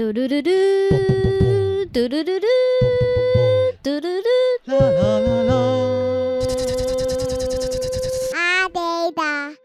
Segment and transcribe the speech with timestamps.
[0.00, 0.50] 嘟嘟嘟嘟，
[1.92, 2.46] 嘟嘟嘟嘟，
[3.82, 5.54] 嘟嘟嘟，啦啦啦啦。
[8.32, 9.56] 阿呆的，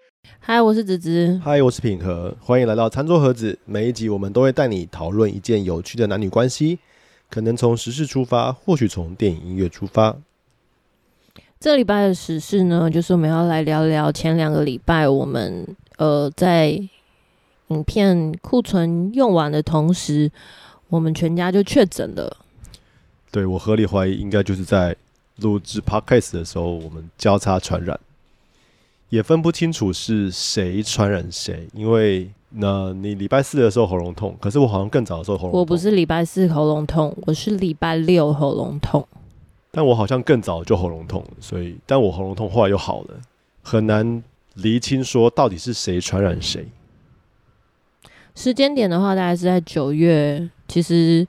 [0.41, 3.57] 嗨，我是子子，嗨，我是品和，欢迎来到餐桌盒子。
[3.63, 6.79] 每一集我们都会带你讨论一件有趣的男女关系，
[7.29, 10.17] 可能从时事出发，或许从电影音乐出发。
[11.61, 15.65] 这礼拜的时事呢，就是我们要来聊聊前两个礼拜我们
[15.95, 16.89] 呃在。
[17.67, 20.31] 影片库存用完的同时，
[20.89, 22.37] 我们全家就确诊了。
[23.31, 24.95] 对，我合理怀疑，应该就是在
[25.37, 27.99] 录制 Podcast 的时候，我们交叉传染，
[29.09, 31.67] 也分不清楚是谁传染谁。
[31.73, 35.59] 因为那你礼拜四的时候喉咙痛，可是我好像更早的时候喉咙痛。
[35.59, 39.05] 我不是礼拜四喉咙痛，我是礼拜六喉咙痛。
[39.71, 43.19] 但我好像更早就喉咙痛，所以但我喉咙痛后来又好了，
[43.61, 44.23] 很难
[44.53, 46.65] 厘清说到底是谁传染谁。
[48.35, 50.47] 时间点的话，大概是在九月。
[50.67, 51.25] 其实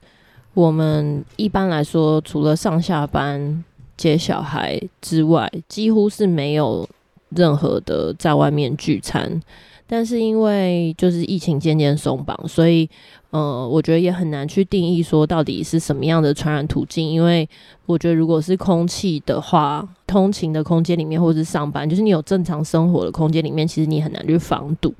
[0.53, 3.63] 我们一般来说，除了上下班
[3.95, 6.87] 接小孩之外，几乎是没有
[7.29, 9.41] 任何的在外面聚餐。
[9.89, 12.89] 但是因为就是疫情渐渐松绑，所以
[13.29, 17.09] 呃，我觉得也很难去定义说到底是什么样的传染途径。
[17.09, 17.47] 因为
[17.85, 24.93] 我觉得如果是空气的话，通勤的空间里面，或者是上班，就是你有正常生活的空间里面，其实你很难去防堵。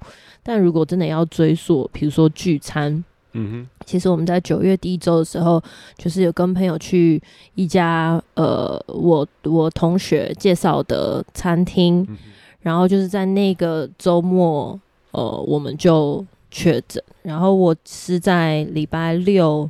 [0.49, 3.03] 但如果真的要追溯，比如说聚餐，
[3.33, 5.61] 嗯哼，其实我们在九月第一周的时候，
[5.97, 7.21] 就是有跟朋友去
[7.55, 12.17] 一家呃，我我同学介绍的餐厅，嗯，
[12.61, 14.79] 然后就是在那个周末，
[15.11, 17.03] 呃，我们就确诊。
[17.23, 19.69] 然后我是在礼拜六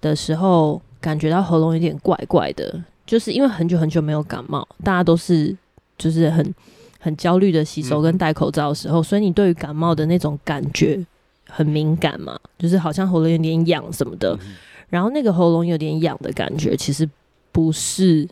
[0.00, 5.54] 的时候感觉到喉咙有点怪怪的，就是因为很久很久没有感冒，大家都是
[5.98, 6.54] 就是很。
[6.98, 11.04] 很焦虑的洗手跟戴口罩的时候，嗯、所以你对于感冒的那种感觉
[11.48, 14.36] 很敏感嘛，就是好像喉咙有点痒什么的。
[14.42, 14.56] 嗯、
[14.88, 17.08] 然后那个喉咙有点痒的感觉，其实
[17.52, 18.26] 不是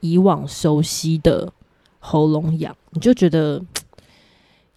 [0.00, 1.52] 以往熟悉的
[1.98, 3.62] 喉咙痒，你就觉得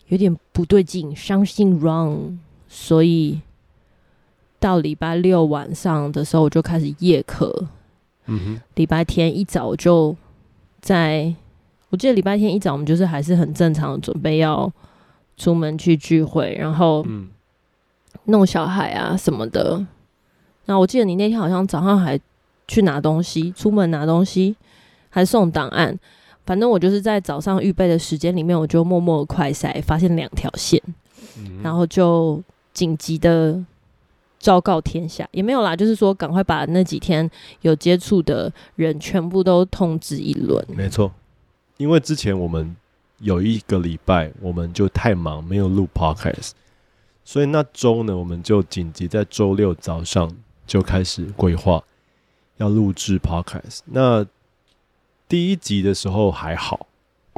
[0.07, 2.37] 有点不对劲，something wrong。
[2.67, 3.39] 所以
[4.59, 7.67] 到礼拜六晚上的时候，我就开始夜咳。
[8.25, 10.15] 嗯哼，礼拜天一早就
[10.81, 11.33] 在。
[11.93, 14.67] 我记得礼拜天一早，我们就是还是很正常的准备要
[15.37, 17.05] 出门去聚会，然后
[18.23, 19.85] 弄小孩啊什么的。
[20.65, 22.19] 那我记得你那天好像早上还
[22.67, 24.55] 去拿东西，出门拿东西，
[25.11, 25.95] 还送档案。
[26.47, 30.81] 反正我就是在早上预备的时间里面，我就默默的快筛，发现两条线，
[31.61, 32.41] 然后就
[32.73, 33.63] 紧急的
[34.39, 37.29] 昭告天下，也没有啦，就是说赶快把那几天
[37.61, 40.65] 有接触的人全部都通知一轮。
[40.75, 41.11] 没错。
[41.77, 42.75] 因为之前我们
[43.19, 46.51] 有一个礼拜，我们就太忙，没有录 podcast，
[47.25, 50.35] 所以那周呢，我们就紧急在周六早上
[50.67, 51.83] 就开始规划
[52.57, 53.79] 要录制 podcast。
[53.85, 54.25] 那
[55.27, 56.87] 第一集的时候还好，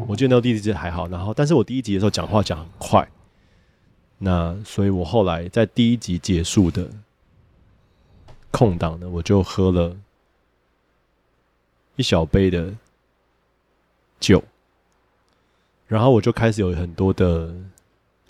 [0.07, 3.07] 我记得那第一集还好，然后但是我第一集的时候讲话讲很快，
[4.17, 6.89] 那所以我后来在第一集结束的
[8.51, 9.95] 空档呢，我就喝了
[11.95, 12.73] 一小杯的。
[14.19, 14.43] 酒，
[15.87, 17.53] 然后我就开始有很多的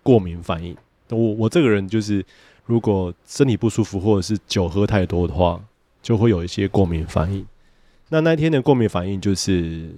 [0.03, 0.75] 过敏反应。
[1.09, 2.25] 我我这个人就是，
[2.65, 5.63] 如果身体不舒服或者是酒喝太多的话，
[6.01, 7.45] 就会有一些过敏反应。
[8.09, 9.89] 那那天的过敏反应就是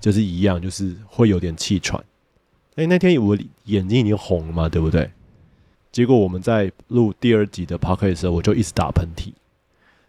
[0.00, 2.02] 就是一样，就是会有点气喘。
[2.76, 5.10] 哎，那天我眼睛已经红了嘛，对不对？
[5.92, 9.32] 结果我们在录第二集的 podcast 的时候，我就一直打喷嚏。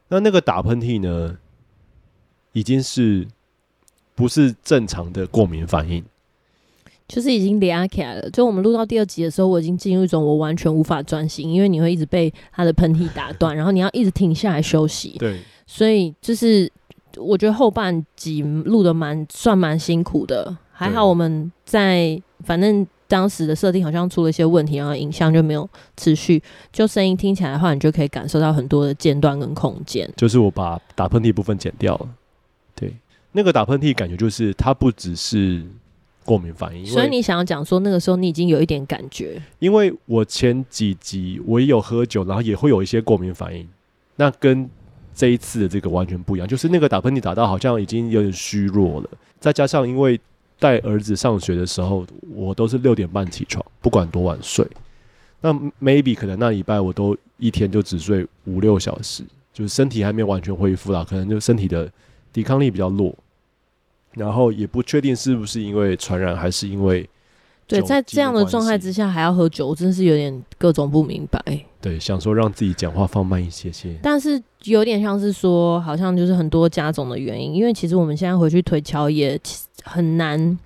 [0.07, 1.37] 那那个打喷嚏呢，
[2.53, 3.27] 已经是。
[4.15, 6.01] 不是正常的过敏反应，
[7.07, 8.29] 就是已经连起来了。
[8.29, 15.17] 就我们录到第二集的时候，我已经进入一种我完全无法专心，因为你会一直被他的喷嚏打断， 然后你要一直停下来休息。
[15.19, 16.71] 对，所以就是
[17.17, 20.57] 我觉得后半集录的蛮算蛮辛苦的。
[20.71, 26.41] 还好我们在反正当时的设定好像出了一些问题，然后影像就没有持续。
[26.71, 30.09] 就声音听起来的话，你就可以感受到很多的间断跟空间。
[30.17, 32.09] 就是我把打喷嚏部分剪掉了。
[32.75, 32.93] 对。
[33.35, 35.61] 那个打喷嚏感觉就是它不只是
[36.23, 39.41] 过敏反应，所以你想要讲说那个时候你已经有一点感觉。
[39.59, 43.67] 因为我前几集我也有喝酒，然后也会有一些过敏反应，
[44.15, 44.69] 那跟
[45.13, 50.17] 这一次的这个完全不一样，就是那个打喷嚏打到好像已经有点虚弱了，再加上因为
[50.57, 54.65] 带儿子上学的时候，我都是六点半起床，不管多晚睡，
[55.41, 59.23] 那 maybe 可能那礼拜我都一天就只睡五六小时，
[59.53, 61.91] 就是身体还没有完全恢复啦，可能就身体的
[62.31, 63.13] 抵抗力比较弱。
[64.15, 67.07] 然后也不确定是不是因为传染，还是因为
[67.67, 71.39] 对，在这样的状态之下还要喝酒，我真是有点各种不明白。
[71.81, 79.39] 对，想说让自己讲话放慢一些些，但是有点像是说，好像就是很多加种的原因，因为其实我们现在回去推敲也
[79.83, 80.57] 很难，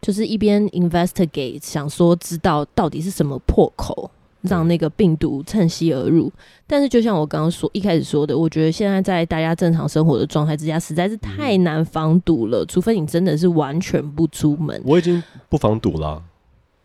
[0.00, 4.10] 就是一边 investigate 想说知道到底是什么破口。
[4.46, 6.32] 让那个病毒趁虚而入，
[6.66, 12.64] 但是就像我刚刚说一开始说的，我觉得现在在大家正常生活的状态之下，实在是太难防堵了。
[12.66, 14.80] 除非你真的是完全不出门。
[14.84, 16.22] 我已经不防堵了，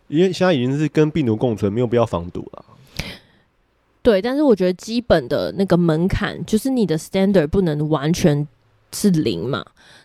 [0.07, 2.65] 因为现在已经是跟病毒共存，没有必要防堵了。
[4.03, 8.47] 对，但是我觉得基本的那个门槛，就是你的 standard 不能完全
[8.93, 9.63] 是零嘛。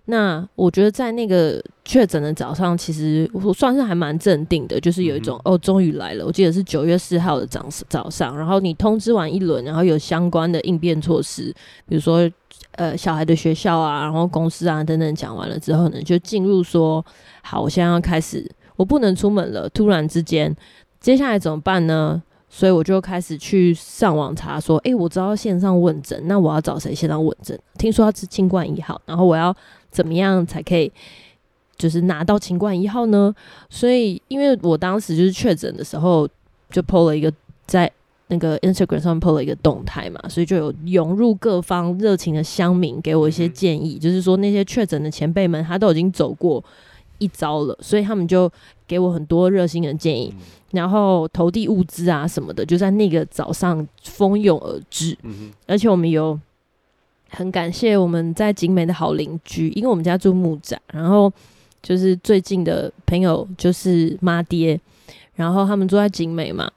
[0.08, 6.24] 那我觉得在那个确诊的早上，其实我算是还蛮镇定的，就是有一种、嗯、哦，终于来了。
[6.24, 11.52] 我记得是九月四号的早早上，然后你通知完一轮，然后有相关的应变措施，
[11.88, 12.30] 比如说
[12.76, 17.04] 呃小孩的学校啊，然后公司啊等等讲完了之后呢，就进入说
[17.42, 19.68] 好，我现在要开始，我不能出门了。
[19.70, 20.54] 突然之间，
[21.00, 22.22] 接下来怎么办呢？
[22.48, 27.58] 所以我就开始去上网查，说，诶，我知道线上问诊，那我要找谁线上问诊？
[27.76, 29.54] 听说要吃清冠一号，然后我要
[29.90, 30.90] 怎么样才可以，
[31.76, 33.34] 就是拿到清冠一号呢？
[33.68, 36.26] 所以，因为我当时就是确诊的时候，
[36.70, 37.32] 就 po 了一个
[37.66, 37.90] 在
[38.28, 46.62] 那个 Instagram 上面 po 了一个动态嘛，所以就有涌入各方热情的乡民给我一些建议，就是说那些确诊的前辈们，他都已经走过
[47.18, 48.50] 一招了，所以他们就
[48.86, 50.34] 给我很多热心的建议。
[50.72, 55.16] 然后投递物资啊什么的，就在那个早上蜂拥而至。
[55.22, 56.38] 嗯、而且我们有
[57.30, 61.32] 很感谢我们在景美的好邻居，因为我们家住木栅，然后
[61.82, 64.78] 就是最近的朋友就是妈爹，
[65.36, 66.70] 然后他们住在景美嘛，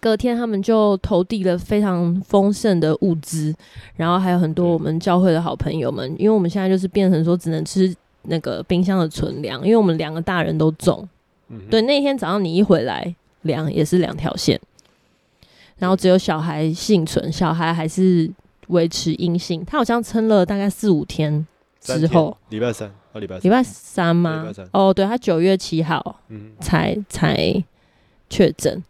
[0.00, 3.54] 隔天他们就投递了非常丰盛的物资，
[3.96, 7.94] 然后还有很多我们教会的好朋友们，因为我们现在就是变成说只能吃
[8.28, 11.08] 那个冰箱的存粮，因为我们两个大人都中。
[11.70, 14.60] 对，那天早上你一回来量也是两条线，
[15.78, 18.28] 然后只有小孩幸存，小孩还是
[18.66, 21.46] 维持阴性，他好像撑了大概四五天
[21.80, 24.52] 之后，礼拜三，哦，礼拜礼拜三吗？
[24.72, 26.20] 哦，对，他九月七号
[26.58, 27.62] 才才
[28.28, 28.82] 确诊，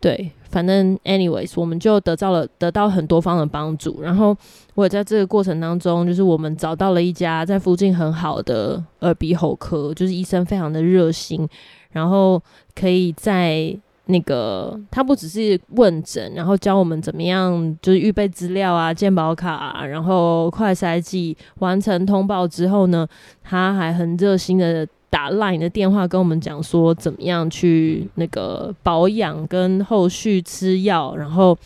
[0.00, 4.36] 对，反正 anyways，我们就得到了得到很多方的帮助，然后
[4.74, 11.48] 我也在这个过程当中，就是我们找到了一家在附近很好的耳鼻喉科，就是医生非常的热心。
[11.92, 12.40] 然后
[12.74, 13.76] 可以在
[14.06, 23.06] 那个，他不只是问诊，然后教我们怎么样，就是预备资料啊、健保卡啊，然后快筛剂完成通报之后呢，
[23.42, 31.58] 他还很热心的打 LINE 的电话跟我们讲说，怎么样去那个保养跟后续吃药，然后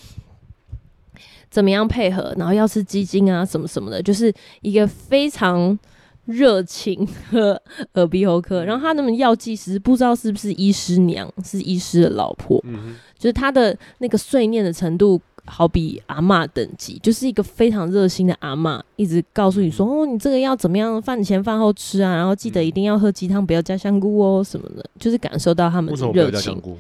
[1.51, 5.79] 怎么样配合，然后要吃鸡精啊什么什么的，就是一个非常。
[6.27, 7.61] 热情和
[7.97, 26.61] 耳鼻喉科，然后他那么药剂师不知道是不是医师娘，是医师的老婆，嗯、就是他的那个碎念的程度，好比阿嬷等级，就是一个非常热心的阿嬷，一直告诉你说，哦，你这个要怎么样，饭前饭后吃啊，然后记得一定要喝鸡汤，不要加香菇哦，什么的，就是感受到他们的热情。
[26.61, 26.77] 不，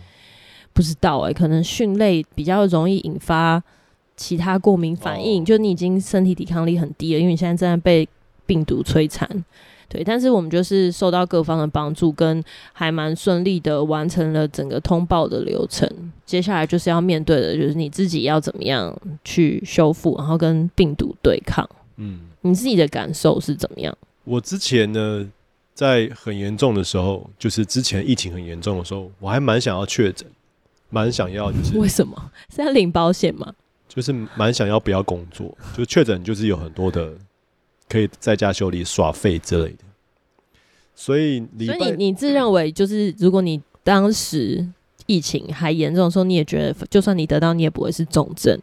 [0.73, 3.63] 不知道哎、欸，可能蕈类比较容易引发
[4.17, 8.09] 其他过敏反应，哦、就你已经身体抵抗力很低了，因为你现在正在被。
[8.47, 9.27] 病毒摧残，
[9.89, 12.43] 对，但是我们就是受到各方的帮助，跟
[12.73, 15.89] 还蛮顺利的完成了整个通报的流程。
[16.25, 21.69] 接下来就是要面对的，就是你自己要怎么样去修复，然后跟病毒对抗。
[21.97, 23.97] 嗯，你自己的感受是怎么样？
[24.25, 25.29] 我之前呢，
[25.75, 30.27] 在很严重的时候，就是之前疫情很严重的时候，我还蛮想要确诊，
[30.91, 32.31] 蛮想要就是为什么？
[32.55, 33.53] 是要领保险吗？
[33.87, 37.13] 就是蛮想要不要工作，就确诊就是有很多的。
[37.89, 39.85] 可以在家修理耍废之类的，
[40.95, 44.67] 所以你所以你你自认为就是，如果你当时
[45.07, 48.59] 疫情还严重的时候，你也觉得就算你得到，你也不会是重症。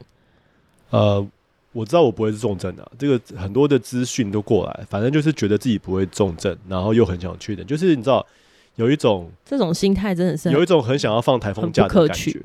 [0.90, 1.25] 呃，
[1.72, 8.25] 我知道我不会是重症的，这个很多的资讯都过来，反正就是觉得自己不会重症，然后又很想去的，就是你知道
[8.75, 12.42] 有一种这种心态真的是有一种很想要放台风假的感觉。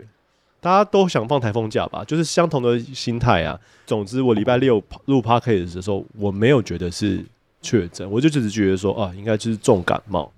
[0.66, 3.56] 大家都想放台风假吧，就是相同的心态啊。
[3.86, 7.24] 总之，我礼拜六录 Podcast 的时候，我没有觉得是
[7.62, 10.28] 确诊，我就只是觉得说啊，应该就是重感冒，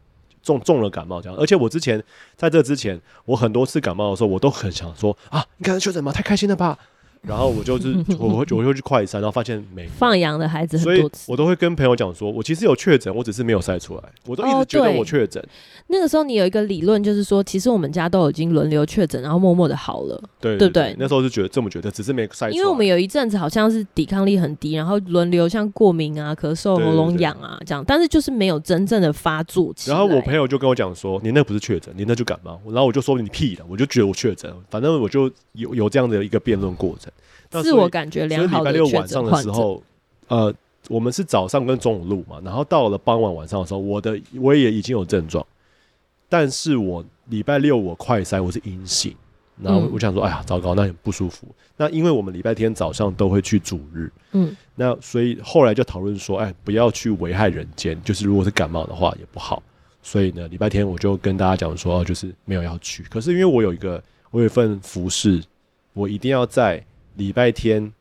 [0.42, 1.38] 重重了感冒这样。
[1.38, 2.04] 而且我之前
[2.37, 6.12] 在这之前，我很多次感冒的时候，我都很想说啊，你刚刚确诊吗？
[6.12, 6.78] 太开心了吧！
[7.22, 15.42] 然后我就是我会我会去快筛，然后发现没放羊的孩子很所以多次，我都会跟朋友讲说，我其实有确诊，我只是没有筛出来，我都一直觉得我确诊。
[15.88, 20.94] 那个时候你有一个理论，就是说，其实我们家都已经轮流确诊，然后默默的好了，对对不对？
[20.98, 22.50] 那时候就觉得这么觉得，只是没筛出来。
[22.50, 29.96] 因为我们有一阵子好像是抵抗力很低，然后轮流像过敏啊、咳嗽、喉咙痒啊这样，但是就是没有真正的发作起来。
[29.96, 32.60] 然后我朋友就跟我讲说，你那不是确诊，你那就感冒。
[32.66, 37.07] 然后我就说你屁的，我就觉得我确诊，反正我就有有这样的一个辩论过程。
[37.50, 38.72] 自我感觉良好的。
[38.72, 39.82] 礼拜六晚上的时候，
[40.28, 40.52] 呃，
[40.88, 45.44] 我们是早上跟中午录嘛，然后到了傍晚晚上的时候，我的我也已经有症状，
[46.28, 49.14] 但是我礼拜六我快筛我是阴性，
[49.62, 51.46] 然后我想说，哎呀，糟糕，那很不舒服。
[51.76, 59.62] 那因为我们礼拜天早上都会去主日，嗯，那所以后来就讨论说，哎，不要去危害人间，就是如果是感冒的话也不好。
[60.02, 63.02] 所以呢，礼拜天我就跟大家讲说，就是没有要去。
[63.04, 65.42] 可是因为我有一个，我有一份服饰，
[65.92, 66.84] 我一定要在。
[67.18, 67.92] 礼拜天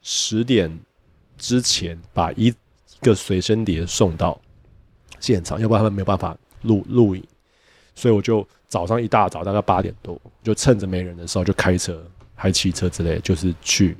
[0.00, 0.78] 十点
[1.36, 2.54] 之前把一
[3.00, 4.40] 个随身碟送到
[5.18, 7.22] 现场，要不然他们没有办法录录影，
[7.96, 12.00] 所以我就早上一大早大概八点多，就趁着没人的时候就开车
[12.36, 13.96] 还骑车之类，就是去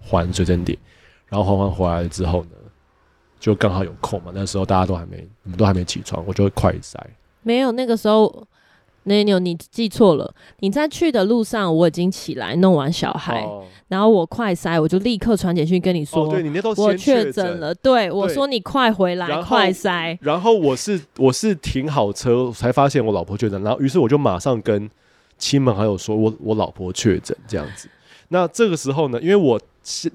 [0.00, 0.76] 还随身碟，
[1.28, 2.56] 然后还完回来之后呢，
[3.38, 6.98] 就刚好有空嘛，那时候大家都还没，你们都还没起床，我就会快塞。
[7.42, 8.48] 没有，那个时候。
[9.04, 10.34] 那牛，你记错了。
[10.60, 17.74] 你在去的路上，我已经起来弄完小孩，哦、然后我快塞，我就立刻传简讯跟你说，哦、对你那都先我确诊了。
[17.74, 20.16] 对，我说你快回来，快塞。
[20.20, 24.88] 然后我是我是停好车才发现我老婆确诊，然后于是我就马上跟
[25.36, 27.88] 亲朋好友说我我老婆确诊这样子。
[28.28, 29.60] 那这个时候呢，因为我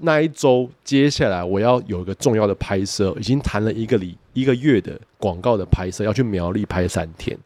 [0.00, 7.38] 那一周接下来我要有一个重要的拍摄，已经谈了一个礼一个月的广告的拍摄，要去苗栗拍三天。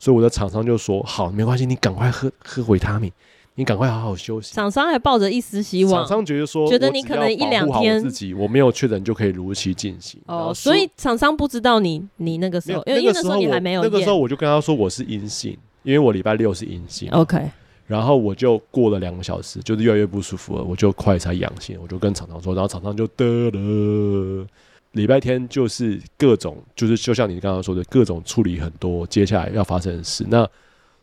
[0.00, 3.12] 所以我的厂商就说：“好，没关系，你赶快喝喝维他命，
[3.56, 10.18] 你赶快好好休息。”厂商还抱着一丝希望，厂商觉得说，觉得你可能一两天自己我没有确诊就可以如期进行。
[10.24, 13.82] 哦，所以厂商不知道你你那个时候，因为那时候你还没有。
[13.82, 17.10] 那个时候我就跟他说我是阴性，因为我礼拜六是阴性。
[17.10, 17.38] OK，
[17.86, 24.46] 然后我就过了两个小时，就是越来越不舒服了，我就快才阳性，我就跟厂商说，然后厂商就得了。
[24.92, 30.26] 礼拜天就是各种，就是就像你刚刚说的，各种处理很多接下来要发生的事。
[30.28, 30.48] 那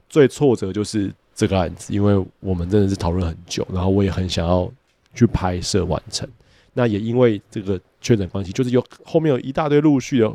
[0.09, 4.69] 最挫折就是这个案子，因为我们真的是讨论很久，然后我也很想要
[5.13, 6.27] 去拍摄完成。
[6.73, 10.29] 那也因为这个确诊关系，就是有后面有一大堆陆续的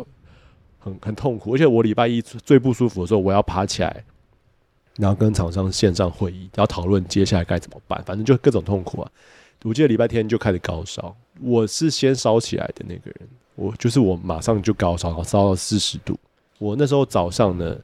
[0.79, 1.55] 很很痛苦。
[1.55, 4.03] 而且我礼拜一最不舒服的时候，我要爬起来，
[4.97, 8.03] 然后跟厂商线上会议，然后讨论接下来该怎么办。
[8.05, 9.11] 反正就各种痛苦啊。
[9.63, 13.29] 我记得礼拜天就开始高烧，我是先烧起来的那个人。
[13.55, 16.19] 我就是我马上就高烧，烧到四十度。
[16.59, 17.77] 我那时候早上呢，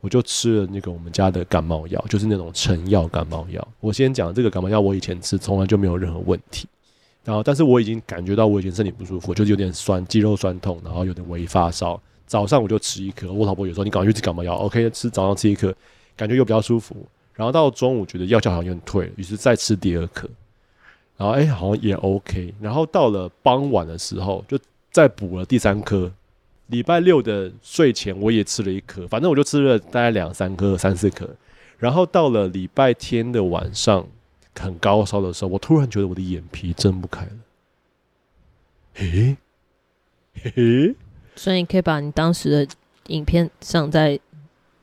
[0.00, 3.66] 我就吃了那个我们家的感冒药，就是那种成药感冒药。
[3.80, 6.68] 我先讲这个感冒药，我以前吃从来就没有任何问题。
[7.24, 12.00] 然后，但是我已经感觉到我以前身体不舒服，就是有点酸，肌肉酸痛，然后有点微发烧。
[12.26, 15.74] 早上我就吃一颗，我老婆有时候你赶快去吃感冒药，OK，吃早上吃一颗，
[16.16, 16.96] 感觉又比较舒服。
[17.34, 20.28] 然后到中午觉得药效好像有点退了，于是再吃第二颗，
[21.16, 22.54] 然后哎、好像也 OK。
[22.60, 24.58] 然后到了傍晚的时候就。
[24.98, 26.10] 再补了第三颗，
[26.66, 31.30] 礼拜六的睡前我也吃了一颗，反正我就吃了大概两三颗、三四颗。
[31.78, 34.04] 然后到了礼拜天的晚上，
[34.58, 37.30] 很高烧的时候，我突然觉得我的眼皮睁不开了。
[38.94, 39.36] 嘿，
[40.34, 40.94] 嘿嘿，
[41.36, 42.74] 所以你可以把你当时的
[43.06, 44.18] 影片上在。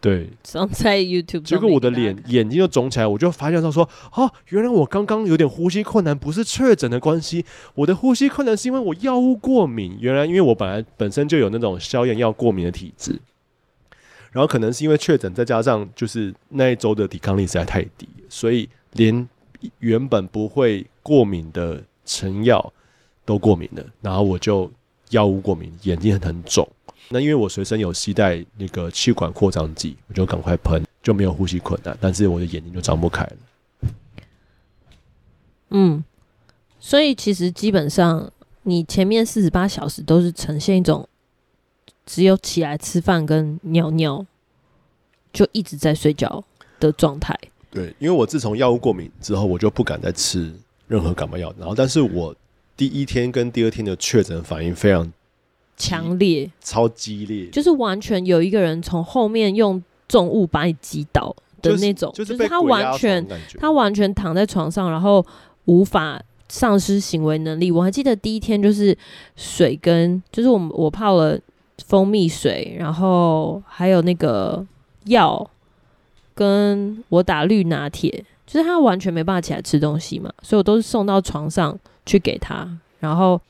[0.05, 7.43] 对，上在 YouTube，结果我的脸眼睛就肿起来，我就发现到说，哦，原来我刚刚有点呼吸困难，不是确诊的关系，
[7.73, 9.97] 我的呼吸困难是因为我药物过敏。
[9.99, 13.19] 原来因为我本来本身就有那种消炎药过敏的体质，
[14.31, 19.27] 然后可能是因为确诊，再加上就是那一周的抵抗力实在太低，所以连
[19.79, 22.71] 原本不会过敏的成药
[23.25, 24.71] 都过敏了，然后我就
[25.09, 26.69] 药物过敏，眼睛很很肿。
[27.09, 33.91] 那因为我随身有携带那个气管扩张剂，我就赶快喷，就没有呼吸困难，但是我的眼睛就张不开了。
[35.69, 36.03] 嗯，
[36.79, 38.31] 所以其实基本上
[38.63, 41.07] 你前面四十八小时都是呈现一种
[42.05, 44.25] 只有起来吃饭跟尿尿，
[45.31, 46.43] 就一直在睡觉
[46.79, 47.37] 的状态。
[47.69, 50.51] 对，因为我自从药物过敏之后，我就不敢再吃
[50.87, 52.35] 任何感冒药，然后但是我
[52.75, 55.13] 第一天跟第二天的确诊反应非常。
[55.77, 63.25] 强烈，超激烈，就是完全有一个人从后面用重物把你击倒的那种，就是他完全
[63.59, 65.25] 他完全躺在床上，然后
[65.65, 67.71] 无法丧失行为能力。
[67.71, 68.97] 我还记得第一天就是
[69.35, 71.37] 水跟，就是我我泡了
[71.85, 74.65] 蜂蜜水，然后还有那个
[75.05, 75.49] 药，
[76.33, 83.41] 跟我打绿拿铁，就是他完全没办法起来吃东西嘛，所以我都是送到床上去给他，然后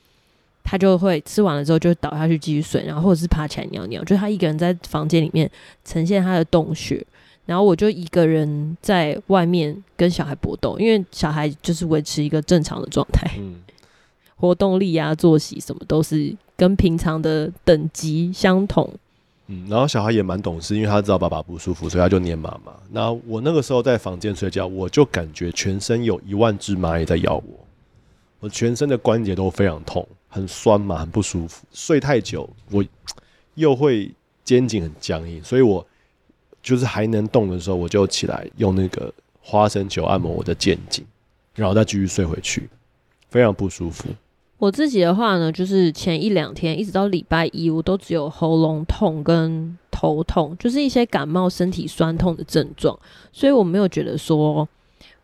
[0.68, 5.48] 他就会吃完了之后就倒下去继续睡，然后或者是爬起来尿尿，就他一个人在房间里面
[5.84, 7.06] 呈现他的洞穴，
[7.44, 13.54] 然后我就一个人在外面跟小孩搏斗，因为小孩就是维持一个正常的状态，嗯，
[14.34, 18.92] 活动力啊、作息什么都是跟平常的等级相同。
[19.46, 22.72] 嗯，然后小孩也蛮懂事，因为他知道爸爸不舒服，所以他就黏妈妈。
[22.90, 27.66] 那我那个时候在房间睡觉，我就感觉全身有一万只蚂蚁在咬我，
[28.40, 31.64] 我全身的关节都非常痛，很酸嘛，很不舒服。
[31.72, 32.84] 睡太久，我
[33.54, 34.10] 又会
[34.44, 35.86] 肩颈很僵硬，所以我
[36.62, 41.04] 就是还能动的时候，我就起来用那个花生球按摩我的肩颈，
[41.54, 42.68] 然后再继续睡回去，
[43.30, 44.08] 非常不舒服。
[44.58, 52.98] 我自己的话呢，就是前一两天一直到礼拜一，我都只有喉咙痛跟头痛，就是一些感冒、身体酸痛的症状，
[53.32, 54.66] 所以我没有觉得说，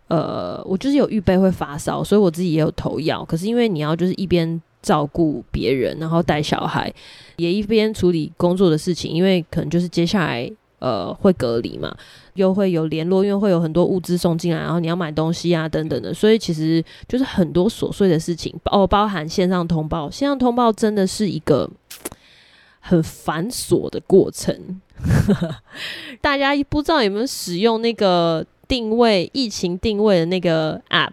[0.09, 3.25] 呃，我就是有预备会发烧，所以我自己也有投药。
[3.25, 6.93] 可是因为你要就是一边照顾别人，然后带小孩，
[7.37, 10.53] 也一边处理工作的事情，因为可能就是接下来。
[10.83, 11.97] 呃，会隔离嘛，
[12.35, 21.71] 又会有联络，因为会有很多物资送进来，然后你要买东西啊，等等的，所以其实就是很多琐碎的事情，哦，包含线上通报，线上通报真的是一个
[22.81, 24.81] 很繁琐的过程。
[26.21, 31.13] 大家不知道有没有使用那个定位疫情定位的那个 app？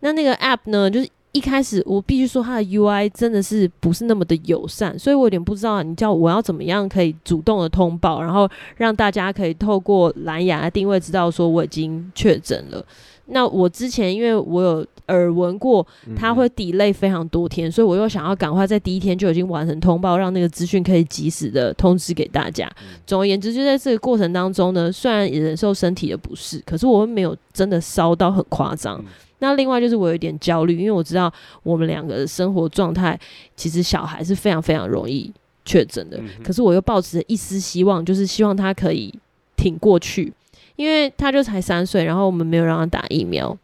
[0.00, 1.08] 那那个 app 呢，就是。
[1.36, 12.82] 一开始我必须说，它的 UI 真的是不是那么的友善，所以我有点不知道，你叫我要怎么样可以主动的通报，然后让大家可以透过蓝牙定位知道说我已经确诊了。
[13.26, 22.70] 那我之前因为我有耳闻过，它会 delay 非常多天，所以我又想要赶快在第一天就已经完成通报，让那个资讯可以及时的通知给大家。
[23.06, 29.04] 总而言之，就在这个过程当中呢，虽然也忍受身体的不适，可是我们没有真的烧到很夸张。
[29.38, 33.18] 那另外就是我有一点焦虑，因为我知道我们两个的生活状态，
[33.54, 35.30] 其实小孩是非常非常容易
[35.64, 36.18] 确诊的。
[36.42, 39.12] 可是我又抱持着一丝希望，就是希望他可以
[39.54, 40.32] 挺过去，
[40.76, 43.56] 因为他就才三岁，然后我们没有让他打疫苗。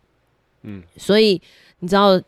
[0.62, 1.40] 嗯，所以
[1.80, 2.20] 你知道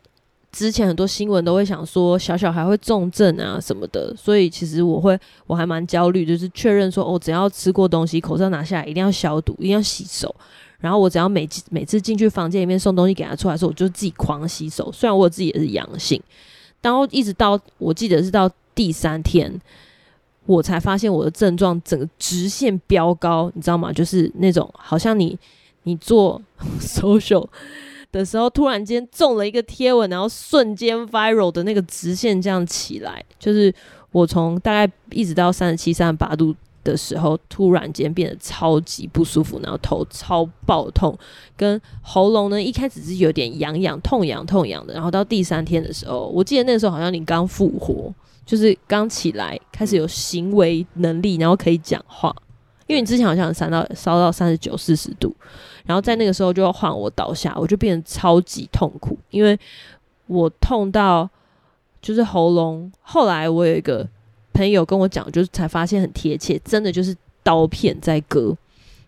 [0.51, 10.33] 之前很多新闻都会想说小小孩会重症啊什么的，所以其实我会我还蛮焦虑，就是确认说哦，只要吃过东西，口罩拿下来一定要消毒，一定要洗手。
[10.79, 14.91] 然后我只要每次每次进去房间里面送东西给他出来的时候，我就自己狂洗手。
[14.91, 16.21] 虽然我自己也是阳性，
[16.81, 19.51] 然后一直到我记得是到第三天，
[20.45, 23.91] 我才发现我的症状整个直线飙高，你知道吗？
[23.91, 25.37] 就是那种好像你
[25.83, 26.41] 你做
[26.79, 27.47] social
[28.11, 33.73] 的时候，突然间中了一个贴文，然后瞬间 viral 的那个直线这样起来，就是
[34.11, 36.55] 我从大概一直到三十七、三十八度。
[36.85, 41.17] 的时候，突然间变得超级不舒服，然后头超爆痛，
[41.57, 48.13] 跟喉咙呢一开始是有点痒痒、痛痒痛痒的，然后到第三天的时候，我记得那时候好像你刚复活，
[48.45, 52.35] 就是刚起来开始有行为能力，然后可以讲话，
[52.87, 55.35] 因为你之前好像烧到烧到三十九、四十度，
[55.85, 59.59] 然后在那个时候就要换我倒下，我就变得超级痛苦，因为
[60.27, 61.29] 我痛到
[62.01, 64.07] 就是喉咙，后来我有一个。
[64.53, 68.55] 朋友跟我讲，就是才发现很贴切，真的就是刀片在割。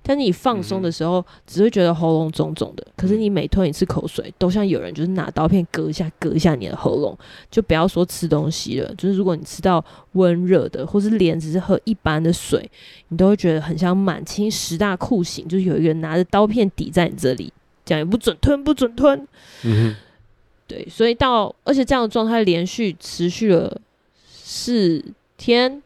[0.01, 2.88] 但是你放松的时候，只会觉得喉咙肿肿的。
[2.95, 7.17] 可是你每吞一次口水，都像有人就是拿刀片割一下，割一下你的喉咙。
[7.51, 9.83] 就不要说吃东西了，就是如果你吃到
[10.13, 12.69] 温热的，或是连只是喝一般的水，
[13.10, 17.51] 你都会觉得很像满清十大酷刑，就是有一个人拿着刀片抵在你这里，
[17.83, 19.27] 讲也不准吞，不准吞。
[19.63, 19.93] 嗯，
[20.67, 23.81] 对，所以到而且这样的状态连续持续了
[24.29, 25.03] 四
[25.36, 25.83] 天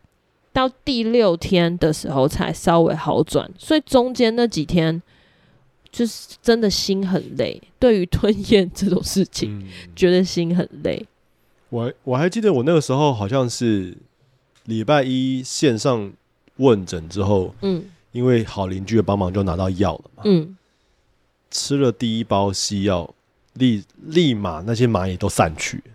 [0.53, 5.01] 到第六天的时候才稍微好转，所以中间那几天
[5.91, 7.61] 就是真的心很累。
[7.79, 11.05] 对于吞咽这种事情，嗯、觉得心很累。
[11.69, 13.97] 我我还记得我那个时候好像是
[14.65, 16.11] 礼拜一线上
[16.57, 20.57] 问诊之后，嗯，因为好邻居的帮忙就拿到药了嘛，嗯，
[21.49, 23.15] 吃了第一包西药，
[23.53, 25.91] 立立马那些蚂蚁都散去哦。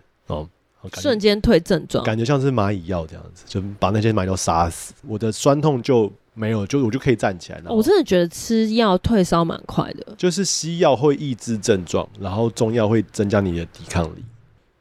[0.95, 7.71] 瞬间退症状，感觉像是蚂蚁药这样子，就把那些蚂蚁都杀死，我的酸痛就没有，就我就可以站起来了。
[7.73, 14.23] 我真的觉得吃药退烧蛮快的，就是西药会抑制症状，然后中药会增加你的抵抗力。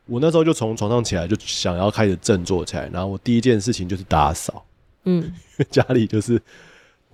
[0.07, 4.65] 我那时候就从床上起来，就想要开始振作起来，然后我第一件事情就是打扫，
[5.05, 5.33] 嗯，
[5.71, 6.41] 家里就是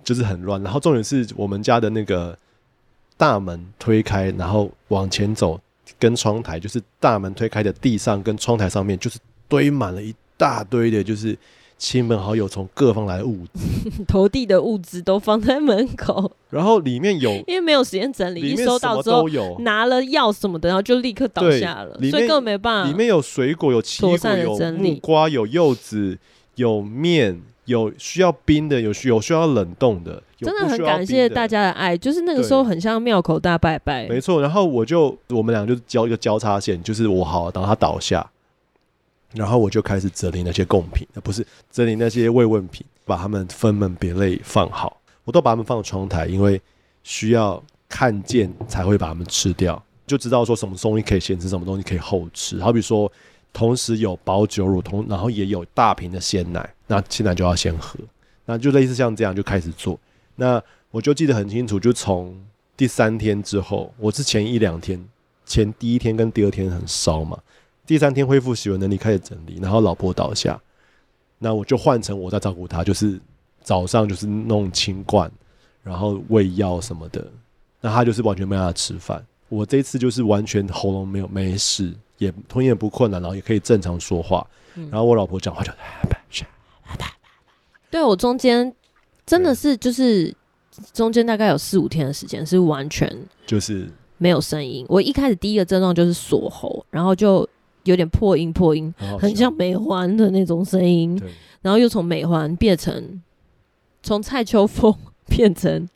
[0.03, 2.37] 就是很乱，然后重点是我们家的那个
[3.17, 5.59] 大门推开，然后往前走。
[6.03, 11.37] 跟窗台就是大门推开的地上跟窗台上面，就是堆满了一大堆的，就是
[11.77, 19.25] 亲朋好友从各方来的物资， 投递的物资都放在门口，然后里面有，因为没有时间整理，一收到之后
[19.59, 22.91] 拿了药什么的，然后就立刻倒下了，所以根本没办法。
[22.91, 26.17] 里面有水果，有奇异果，有木瓜，有柚子，
[26.55, 34.41] 有面，有需要冰的，有需有需要冷冻的，的，真的很感谢大家的爱，就是那个时候很像庙口大拜拜，没错。
[34.41, 38.29] 然后我就我们俩就交一个交叉线，就是我好，然后他倒下。
[39.33, 45.01] 然后我就开始整理那些贡品，不是整理那些慰问品，把它们分门别类放好。
[45.23, 46.61] 我都把它们放窗台，因为
[47.01, 52.59] 需要看见才会把它们吃掉，就知道说什么东西可以先吃，什么东西可以后吃。
[52.59, 53.11] 好比说，
[53.53, 57.97] 同时有保酒乳，同然后也有大瓶的鲜奶，那鲜奶就要先喝。
[58.45, 59.97] 那就类似像这样就开始做。
[60.35, 60.61] 那
[60.91, 62.35] 我就记得很清楚，就从
[62.75, 65.01] 第三天之后，我是前一两天，
[65.45, 67.39] 前第一天跟第二天很烧嘛。
[67.85, 70.59] 第三天恢复行为能力，开始整理，然后老婆倒下，
[71.37, 73.19] 那我就换成我在照顾她，就是
[73.61, 75.31] 早上就是弄清罐，
[75.83, 77.25] 然后喂药什么的，
[77.79, 79.23] 那她就是完全没办法吃饭。
[79.49, 84.45] 我这次就是完全喉咙没有没事，也吞咽不困难，然后也可以正常说话。
[84.75, 85.71] 嗯、然后我老婆讲话就，
[87.91, 88.73] 对我中间
[89.25, 90.33] 真的是就是
[90.93, 93.07] 中间大概有四五天的时间是完全
[93.45, 94.85] 就是没有声音。
[94.89, 97.47] 我一开始第一个症状就是锁喉，然后就。
[97.85, 101.21] 有点破音，破音，很像美环的那种声音，
[101.61, 103.21] 然后又从美环变成
[104.01, 105.89] 从蔡秋风 变成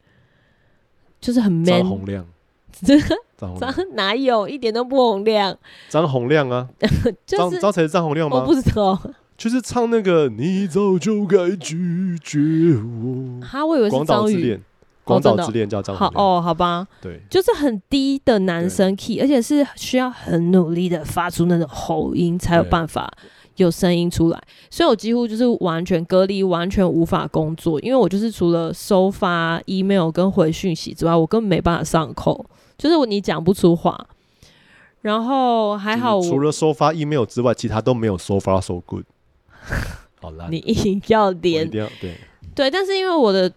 [1.21, 2.27] 就是很 man，张洪量，
[3.37, 3.55] 张
[3.93, 5.55] 哪有一点都不洪亮？
[5.89, 6.67] 张洪亮啊，
[7.25, 8.37] 张张才是张洪亮吗？
[8.37, 8.99] 我不知道，
[9.37, 12.39] 就是唱那个你早就该拒绝
[12.75, 14.59] 我，哈我以为是张宇。
[15.03, 23.09] 广岛之恋叫张好哦，好吧，对，就是很低的男生 key，而且是需要很努力的发出那种喉音才有办法
[23.55, 32.45] 有声音出来，所以我几乎就是完全隔离，完全无法工作，因为我就是除了收发 email 跟回讯息之外，我根本没办法上口，
[32.77, 34.07] 就是你讲不出话。
[35.01, 39.05] 然后还好，除了收发 email 之外，其他都没有 so far so good。
[40.21, 41.89] 好啦，你一定要连，对
[42.55, 43.51] 对，但是因为我的。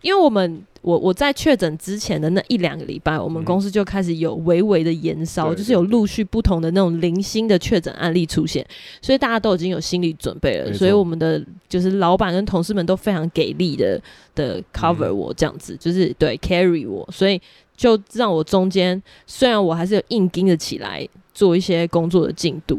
[0.00, 8.64] 因为我们我我在确诊之前的那一两个礼拜，我们公司就开始有微微的延烧，就是有陆续不同的那种零星的确诊案例出现，
[9.02, 10.72] 所以大家都已经有心理准备了。
[10.72, 14.00] 所以我们的就是老板跟同事们都非常给力的
[14.36, 17.42] 的 cover 我这样子，就是对 carry 我，所以
[17.78, 22.78] 就让我中间虽然我还是有硬盯着起来做一些工作的进度，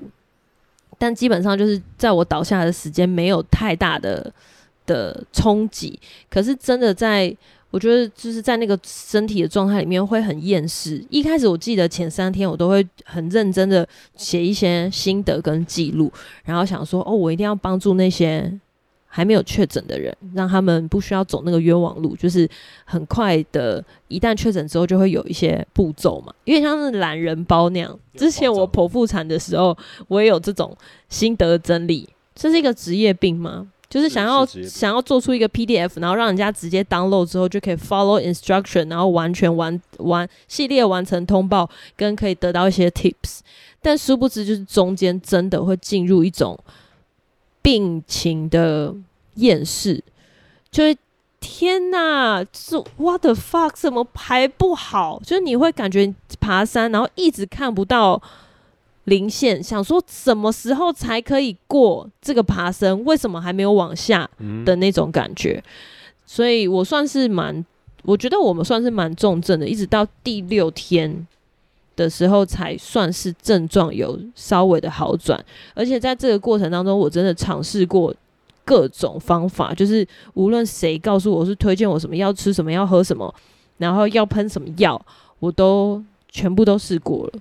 [0.99, 4.31] 但基本上就是在我倒下的时间没有太大的。
[4.85, 5.99] 的冲击，
[6.31, 7.31] 可是真的在，
[7.69, 11.05] 我觉得就是在那个身体的状态里面会很厌世。
[11.11, 16.11] 一开始我记得前三天我都会很认真的写一些心得跟记录，
[16.43, 18.51] 然后想说，哦，我一定要帮助那些
[19.11, 22.47] 还没有确诊的人，让他们不需要走那个冤枉路，就是
[22.85, 27.99] 很快的，一旦确诊之后就会有一些步骤嘛，因为像是懒人包那样。
[28.15, 29.75] 之前我剖腹产的时候，
[30.07, 30.77] 我也有这种
[31.09, 33.67] 心得整理，这是一个职业病吗？
[33.89, 43.39] 就是想要想要做出一个 PDF，然后让人家直接 download 之后就可以 follow instruction，然后完全完完系列完成通报，跟可以得到一些 tips。
[43.81, 46.55] 但殊不知，就是中间真的会进入一种
[47.69, 48.95] 病情的
[49.35, 50.03] 厌世，
[50.71, 50.97] 就是
[51.39, 55.21] 天哪，是 what the fuck，怎么排不好？
[55.23, 58.19] 就是你会感觉爬山，然后一直看不到。
[59.05, 63.03] 零线，想说什么时候才可以过这个爬升？
[63.05, 64.29] 为什么还没有往下
[64.63, 65.53] 的那种感觉？
[65.53, 65.69] 嗯、
[66.27, 67.65] 所以我算是蛮，
[68.03, 71.27] 我觉得我们算是蛮重症的，一直到第六天
[71.99, 75.43] 的时候才算是症状有稍微的好转。
[75.73, 78.15] 而且在这个过程当中，我真的尝试过
[78.63, 83.33] 各种方法，就是无论谁告诉我是推荐我什么要吃什么要喝什么，
[83.77, 84.99] 然后要喷什么药，
[85.39, 87.33] 我都全部都试过了。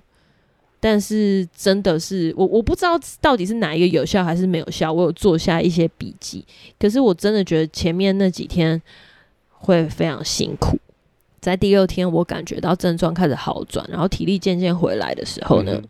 [0.81, 4.91] 但是真的是我，我不知道到底是哪一个有效还是没有效。
[4.91, 6.45] 我有做下一些笔记，
[6.79, 8.81] 可是我真的觉得前面那几天
[9.51, 10.77] 会非常辛苦。
[11.49, 15.83] 在第六天，我感觉到症状开始好转，然后体力渐渐回来的时候呢，嗯、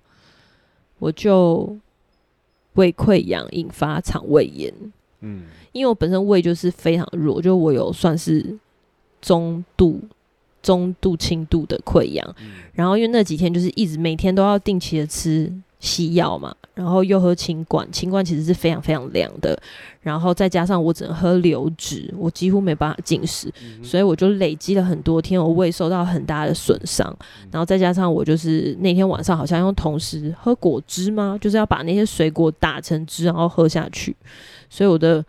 [1.00, 1.78] 我就
[2.74, 4.74] 胃溃疡引发肠胃炎。
[5.22, 8.58] 嗯，因为我本身胃就是非常弱，就我有算是
[9.22, 10.02] 中度。
[10.62, 19.58] 中度、轻度的溃疡，嗯，然后因为那几天就是一直每天都要定期的吃西药嘛，然后又喝清冠，清冠其实是非常非常凉的，
[20.02, 27.15] 然后再加上我只能喝流质，我几乎没办法进食，嗯、所以我就累积了很多天，我胃受到很大的损伤，
[27.50, 31.38] 然后再加上我就是那天晚上好像用同时喝果汁吗？
[31.39, 34.13] 就是要把那些水果打成汁，然后喝下去，
[34.70, 35.24] 所以我的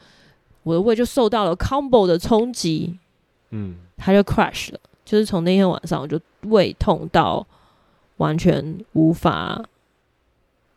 [0.65, 2.99] 我的胃就受到了 combo 的冲击，
[3.51, 7.47] 嗯，它就 crash 了，就是从那天晚上我就胃痛到
[8.17, 9.65] 完全无法。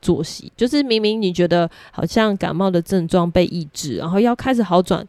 [0.03, 5.07] 作息就是明明你觉得好像感冒的症状被抑制，然后要开始好转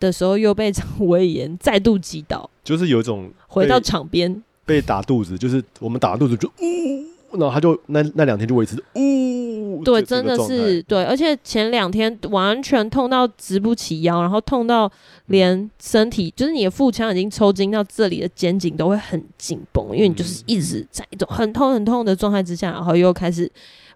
[0.00, 14.90] 的时候，又被肠胃炎 再度击倒，就是有一种回到场边被打肚子，就是我们打肚子就呜，然后他就那那两天就维持呜，对，真的是对，而且前两天完全痛到直不起腰，然后痛到
[15.26, 23.50] 连身体就是你的腹腔已经抽筋到这里的肩颈都会很紧绷，因为你就是一直在一种很痛很痛的状态之下，然后又开始。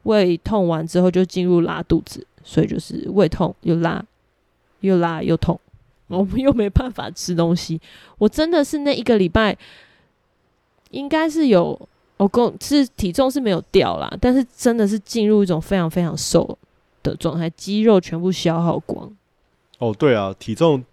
[0.06, 4.02] 胃痛完之后就进入拉肚子，所以就是胃痛又拉，
[4.80, 5.58] 又拉又痛，
[6.06, 7.80] 我们又没办法吃东西。
[8.18, 9.56] 我真的是那一个礼拜，
[10.90, 11.76] 应该是有
[12.18, 16.56] 我共是体重是没有掉啦，但是真的是进入一种非常非常瘦
[17.02, 19.12] 的状态，肌肉全部消耗光。
[19.78, 20.84] 哦，对啊，体重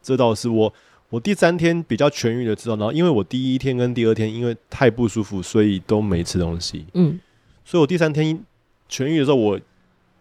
[0.00, 0.72] 这倒是我
[1.08, 6.86] 我第三天比较痊愈的之后，然后因为我第一天跟第二天因为太不舒服，所以都没吃东西。
[6.94, 7.18] 嗯，
[7.64, 8.38] 所以我第三天。
[8.90, 9.58] 痊愈的时候，我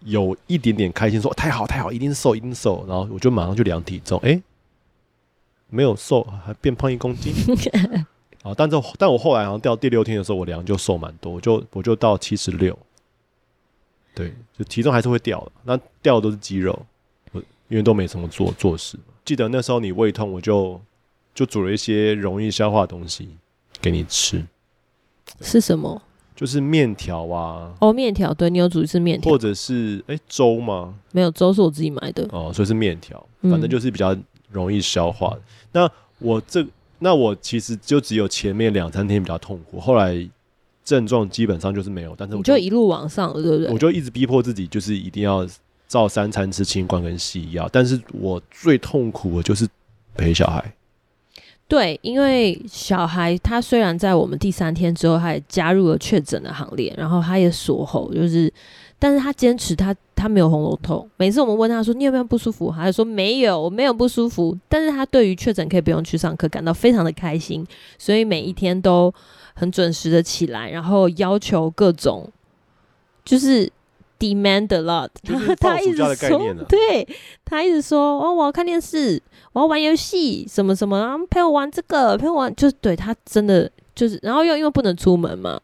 [0.01, 2.86] 有一点点开心说，太好太好，一定瘦一定瘦。
[2.88, 4.41] 然后我就马上去量体重，哎、
[5.69, 7.34] 没有瘦，还变胖一公斤。
[8.43, 12.77] 啊，但这但我后来好像掉第六天的时候，我量就瘦蛮多，就我就到七十六。
[14.15, 16.86] 对，就体重还是会掉的，那掉的都是肌肉，
[17.34, 18.97] 我因为都没什么做做事。
[19.25, 20.79] 记得那时候你胃痛，我就
[21.36, 23.29] 就煮了一些容易消化的东西
[23.82, 24.45] 给你吃。
[25.41, 26.01] 是什么？
[26.39, 30.95] 就是面条啊，哦，面条，对，你有煮一次面条，或者是哎、欸、粥吗？
[31.12, 32.25] 没有，粥是我自己买的。
[32.32, 34.15] 哦，所以是面条，反正就是比较
[34.49, 35.38] 容易消化
[35.73, 36.65] 那我这，
[36.99, 40.15] 那我其实就只有前面两三天比较痛苦，后来
[40.86, 42.15] 症状基本上就是没有。
[42.17, 43.73] 但是我就，就一路往上了，对不对？
[43.73, 45.45] 我就一直逼迫自己，就是一定要
[45.89, 47.67] 照三餐吃清冠跟西药。
[47.69, 49.67] 但是我最痛苦的就是
[50.15, 50.73] 陪小孩。
[51.69, 58.51] 对，因为小孩他虽然在我们第三天之后，他也加入了确诊的行列，然后他也锁喉，就是，
[58.97, 61.08] 但是他坚持他他没有喉咙痛。
[61.17, 64.58] 每次我们问他说，你有没有不舒服，他就说没有，我没有不舒服。
[64.67, 67.63] 但是他对于确诊可以不用去上课感到非常的开心，
[67.99, 69.13] 所以每一天都
[69.53, 72.27] 很准时的起来，然后要求各种
[73.23, 73.71] 就是
[74.19, 77.08] demand a lot， 他他一直说，对，
[77.45, 79.21] 他一直说哦，我要看电视。
[79.51, 85.60] 我要玩游戏，什么什么，然后陪我玩这个，陪我玩，就是对他真的就是，然后又因为不能出门嘛，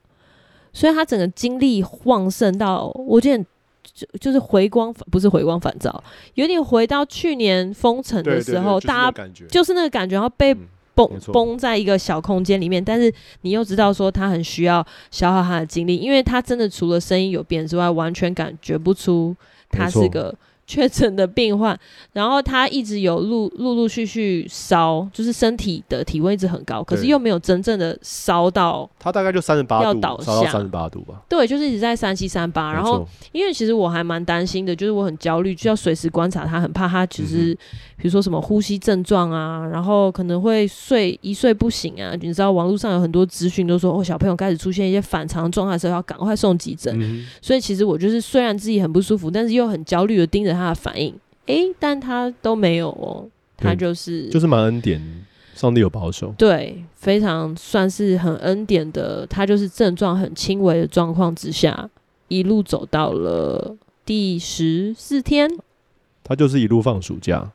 [0.73, 3.45] 所以他整个精力旺盛到，我觉得
[3.93, 10.55] 就就是回光不是回光返照，有点回到去年封城的时候，大家就是那个感觉，然后被
[10.95, 19.36] 绷绷在一个小空间里面，但是你又知道说他很需要消耗他的精力，因为他真的除了声音有变之外，完全感觉不出
[19.69, 20.34] 他是个。
[20.67, 21.78] 确诊的病患，
[22.12, 28.89] 然后他一直有陆陆陆续续烧，就是身体的体温一直很高，可是又没有真正的烧到。
[28.99, 31.21] 他大概就三十八度，要倒下三十八度吧。
[31.30, 32.73] 对，就是一直在三七三八。
[32.73, 37.54] 然后，因为其实我还蛮担心的，就是我很焦虑，就要随时观察他，很怕他其实，
[37.95, 42.15] 比如说什么呼吸症状啊，然后可能会睡一睡不醒啊。
[42.19, 46.91] 你知道网络上有很多资讯都说，哦，小朋友开始出现一些反常状态的时候，要赶快送急诊。
[46.99, 50.54] 嗯、所以其实我就是虽然自己很不舒服，但是又很焦虑的盯着。
[50.55, 51.13] 他的反应，
[51.45, 55.01] 诶、欸，但他都没有哦，他就是就是蛮恩典，
[55.53, 61.89] 上帝有保守，对，非常算是很恩典的，他就是症状很轻微的状况之下，
[62.27, 65.49] 一路走到了第十四天，
[66.23, 67.51] 他就是一路放暑假，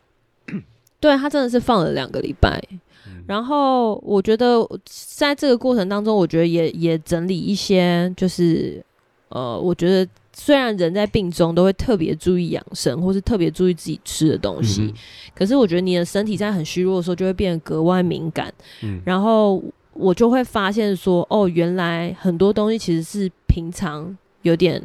[1.01, 2.63] 对，他真的是放了两个礼拜，
[3.07, 8.85] 嗯、然后我觉得在这个过程当中，我觉得也也整理一些，就是
[9.31, 10.11] 呃，我觉得。
[10.33, 14.95] 虽然人在病中都会特别注意养生，或是特别注意自己吃的东西，嗯、
[15.35, 18.53] 可是我觉得你的身体在很虚弱的时候就会变得格外敏感。
[18.83, 19.63] 嗯、然后
[19.93, 24.81] 我就会发现说，哦，原来很多东西其实是平常有点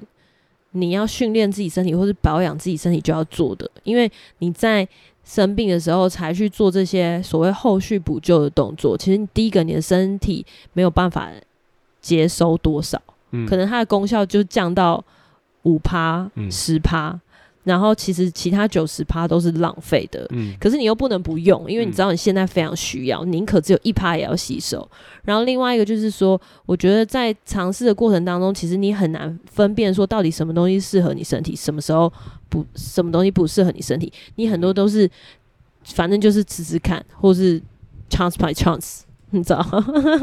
[0.72, 4.86] 你要训练自己身体，或是保养自己身体就要做的，因为你在
[5.24, 11.30] 生病的时候才去做这些所谓后续补救的动作，其实你第一个你的身体没有办法
[12.02, 15.02] 接收多少，嗯、可能它的功效就降到。
[15.65, 17.21] 五趴、十趴，嗯、
[17.63, 20.25] 然后其实其他九十趴都是浪费的。
[20.30, 24.88] 嗯，可是你又不能不用，因为你知道你现在非常需要，宁可只有一趴也要吸收。
[25.23, 32.12] 然后另外一个就是说，我觉得在尝试的过程当中，其实你很难分辨说到底什么东西适合你身体，什么时候
[32.47, 34.13] 不，什么东西不适合你身体。
[34.36, 35.10] 你很多都是，
[35.84, 37.60] 反正就是吃吃看，或是
[38.10, 39.01] chance by chance。
[39.36, 39.62] 你知道，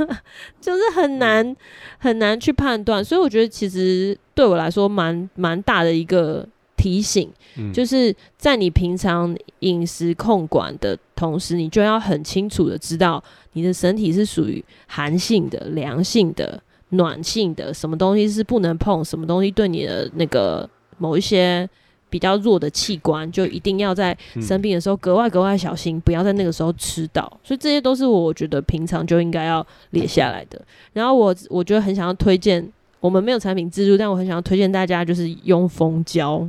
[0.61, 1.55] 就是很难
[1.99, 6.47] 很难去判断，所以我觉得其实对我来说蛮蛮大的一个
[6.77, 13.23] 提醒，嗯，就是在你平常饮食控管的同时，你就要很清楚的知道
[13.53, 21.69] 你的身体是属于寒性的、凉性的、暖性的，什么东西是不能碰，什么东西对你的那个某一些。
[22.13, 27.23] 比较弱的器官，就一定要在生病的时候格外格外小心，不要在那个时候吃到。
[27.43, 30.61] 所以这些都是我觉得平常就应该要列下来的。
[30.93, 32.71] 然后我我觉得很想要推荐，
[33.01, 36.47] 我们没有产品自助，但我很想要推荐大家就是用蜂胶。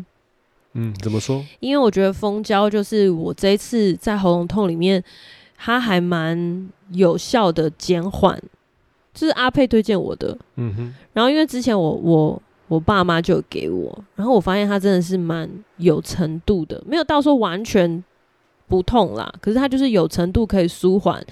[0.73, 1.41] 嗯，怎么说？
[1.61, 5.01] 因为我觉得蜂胶就是我这一次在喉咙痛里面，
[5.57, 8.37] 它还蛮有效的减缓，
[9.13, 10.37] 这是阿佩推荐我的。
[10.57, 10.93] 嗯哼。
[11.13, 12.41] 然后因为之前我我。
[12.69, 15.47] 我爸妈就给我，然后我发现它真的是蛮
[15.77, 18.03] 有程度的，没有到说完全
[18.67, 21.23] 不痛啦，可是它就是有程度可以舒缓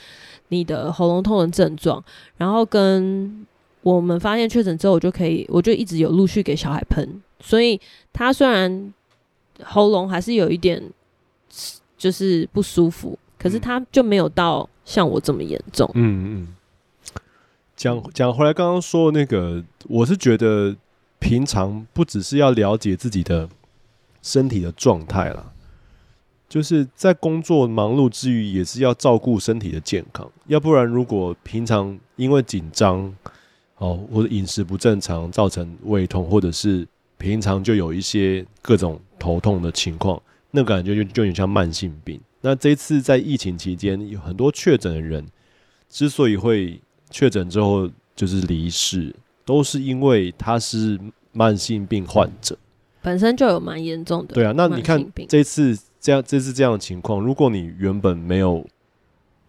[0.49, 2.03] 你的喉咙痛的症状。
[2.37, 3.47] 然后跟
[3.81, 7.79] 我们发现确诊之后，我就可以，我就一直有陆续给小孩喷，所以
[8.13, 8.93] 他虽然
[9.63, 10.83] 喉咙还是有一点
[11.97, 15.89] 就是不舒服，可是他就没有到像我这么严重。
[15.95, 16.47] 嗯嗯，
[17.75, 20.75] 讲讲回来，刚刚说那个，我是觉得。
[21.21, 23.47] 平常不只是要了解自己的
[24.21, 25.53] 身体的状态啦，
[26.49, 30.29] 就是在工作忙碌之余，也是要照顾身体的健康。
[30.47, 33.15] 要不然，如果平常因为紧张
[33.77, 36.85] 哦，或者饮食不正常造成胃痛，或者是
[37.17, 42.19] 平常就有一些各种头痛的情况，那感觉就就有点像慢性病。
[42.41, 45.25] 那这次在疫情期间，有很多确诊的人
[45.87, 46.81] 之所以会
[47.11, 49.15] 确诊之后就是离世。
[49.51, 50.97] 都是因为他是
[51.33, 52.57] 慢性病患者，
[53.01, 54.33] 本身就有蛮严重的。
[54.33, 58.65] 对啊，那你看这次这样，这次这样的情况，如果你原本没有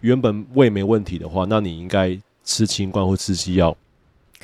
[0.00, 3.76] 原本胃没问题的话，那你应该吃清冠或吃西药，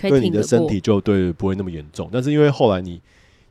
[0.00, 2.08] 对你的身体就对不会那么严重。
[2.12, 3.00] 但是因为后来你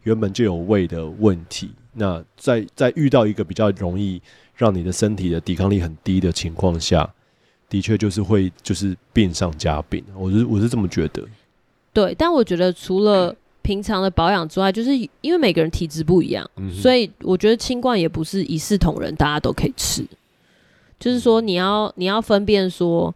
[0.04, 4.22] 原本就有胃的问题，那在在遇到一个比较容易
[4.56, 7.13] 让你的身体的抵抗力很低的情况下，
[7.67, 10.02] 的确就是会就是病上加病。
[10.15, 11.22] 我是我是这么觉得。
[11.93, 20.06] 对，但我觉得除了平常的保养之外，就是因为每个人体质不一样，嗯、所以我觉得清冠也不是一视同仁，大家都可以吃。
[21.00, 23.13] 就是说，你要你要分辨说，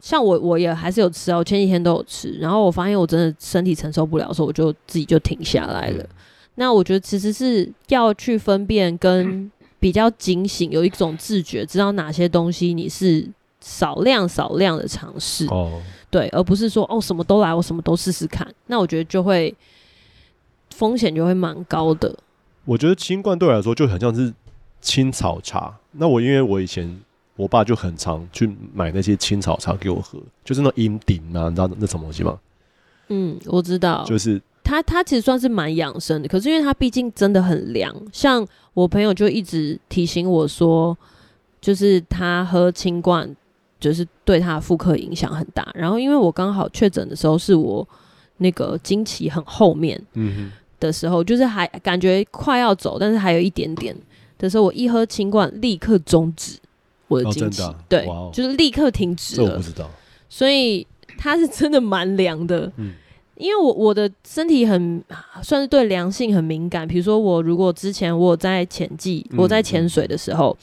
[0.00, 6.02] 像我我也还是有吃啊，我前几天都有吃，然后我发现我真的身体承受不了的时候，我就自己就停下来了。
[6.02, 6.08] 嗯、
[6.56, 13.28] 那我觉得其实是要去分辨，跟 比较警醒，有一种自觉，知道哪些东西你是
[13.60, 15.46] 少量少量的尝试。
[15.48, 15.80] 哦
[16.12, 18.46] 对，而不是说哦，什么都来，我什么都试试看。
[18.66, 19.52] 那我觉得就会
[20.68, 22.14] 风险就会蛮高的。
[22.66, 24.30] 我觉得清冠对我来说就很像是
[24.82, 25.74] 青草茶。
[25.92, 27.00] 那我因为我以前
[27.34, 32.38] 我爸就很常去买那些青草茶给我喝，就是那银顶啊，你知道那什么东西吗？
[33.08, 37.90] 嗯，我知道，就是它它其实算是蛮养生的，可是因为它毕竟真的很凉。
[38.12, 40.94] 像我朋友就一直提醒我说，
[41.58, 43.34] 就是他喝清冠。
[43.82, 47.86] 就是对他的妇科影响很大，然后因为我刚好确诊的时候是我
[48.36, 50.00] 那个经期很后面
[50.78, 53.92] 的时候，嗯、就是还感觉快要走，但是还有一点点
[54.38, 56.56] 的时候，我一喝清冠立刻终止
[57.08, 59.48] 我的经期，哦啊、对，哦、就是立刻停止了。
[59.48, 59.90] 这我不知道，
[60.28, 60.86] 所以
[61.18, 62.92] 它是真的蛮凉的，嗯、
[63.36, 65.02] 因为我我的身体很
[65.42, 70.56] 算是对凉性很敏感，比如说我如果之前我在潜季，我在潜水的时候。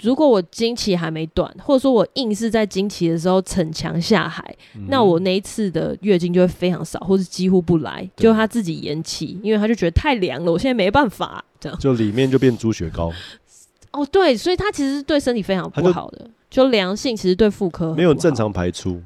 [0.00, 13.12] 如果我经期还没断，或者说我硬是在经期的时候逞强下海，嗯、那我那一次的月经就会非常少，或是几乎不来，就他自己延期，因为他就觉得太凉了，我现在没办法这样，就里面就变猪血糕。
[13.90, 19.02] 哦，对，所以它其实是对身体非常不好的， 就良性其实对妇科没有正常排出。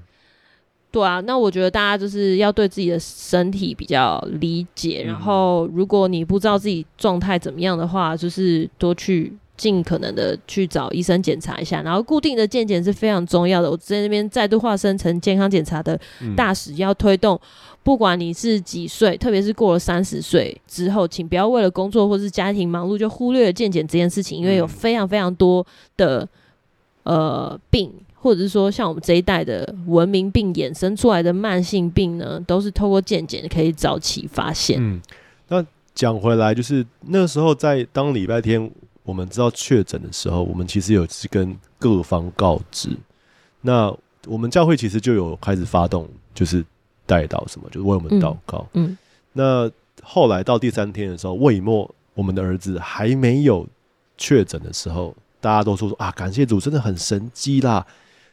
[0.90, 9.32] 对啊，那我觉得大家就是要对自己的身体比较理解，嗯、然后如果你不知道自己状态怎么样的话，就是多去。
[9.56, 13.70] 尽可能的去找医生检查一下，然后固定的健检是非常重要的。
[13.70, 15.98] 我在那边再度化身成健康检查的
[16.36, 17.38] 大使，要推动，
[17.82, 25.64] 不管你是几岁，特别是过了三十岁之后，请不要为了工作或是家庭忙碌就忽略了健检这件事情，因为有非常非常多
[25.96, 26.26] 的
[27.04, 34.78] 呃病，或者是说像我们这一代的文明病衍生出来的慢性病呢，都是透过健检可以早期发现。
[34.80, 35.00] 嗯，
[35.48, 38.70] 那讲回来，就是那时候在当礼拜天
[39.04, 42.90] 我们知道确诊的时候，我们其实有去跟各方告知。
[43.60, 43.94] 那
[44.26, 46.64] 我们教会其实就有开始发动，就是
[47.06, 48.66] 代祷什么，就是为我们祷告。
[48.74, 48.90] 嗯。
[48.90, 48.98] 嗯，
[49.32, 49.70] 那
[50.02, 53.66] 后来到第三天的时候，魏末我们的儿子还没有
[54.16, 57.86] 确诊的时候，大家都说说啊，感谢主，真的很神迹啦。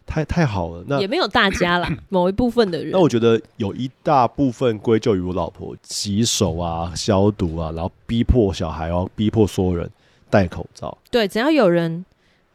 [0.06, 2.92] 太太好了，那也没有大家啦， 某一部分的人。
[2.92, 9.88] 那我觉得有一大部分归咎于我老婆洗手啊、消毒啊，然后逼迫小孩哦，逼迫所有人
[10.30, 10.98] 戴口罩。
[11.10, 12.06] 对，只要有人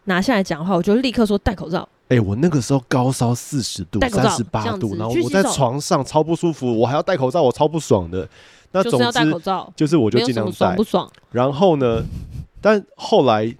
[0.04, 1.88] 拿下来讲话，我就立刻说戴口罩。
[2.08, 8.28] 哎、欸，我那个时候高烧四十度、三十八度，然后我在床上超不舒服，我还要戴口罩，我超不爽的。
[8.72, 11.10] 那总之就是要戴口罩，就是我就尽量戴，爽不爽？
[11.30, 12.02] 然后呢，
[12.60, 13.54] 但后来。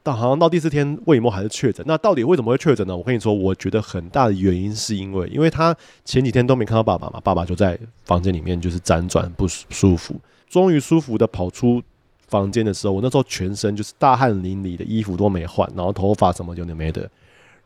[0.00, 1.84] 到好像到第四天，魏以沫还是确诊。
[1.86, 2.96] 那到底为什么会确诊呢？
[2.96, 10.14] 我跟你说，我觉得很大的原因是因为，因为他前几天都没看到爸爸嘛，爸爸就在房间里面就是辗转不舒服。
[10.48, 11.82] 终于舒服的跑出
[12.28, 17.00] 房间的时候，我那时候全身就是大汗淋漓的，衣服都没换，然后头发什么有的没的。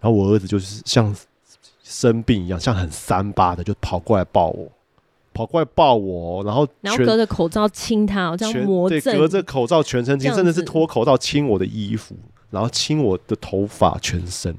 [0.01, 1.15] 然后我儿子就是像
[1.83, 4.71] 生病一样，像很三八的就跑过来抱我。
[5.35, 9.01] 跑过来抱我，然后然后隔着口罩亲他，这样魔怔。
[9.01, 12.15] 对，隔着口罩全身亲，甚至是脱口罩亲我的衣服，
[12.51, 14.53] 然后亲我的头发全身。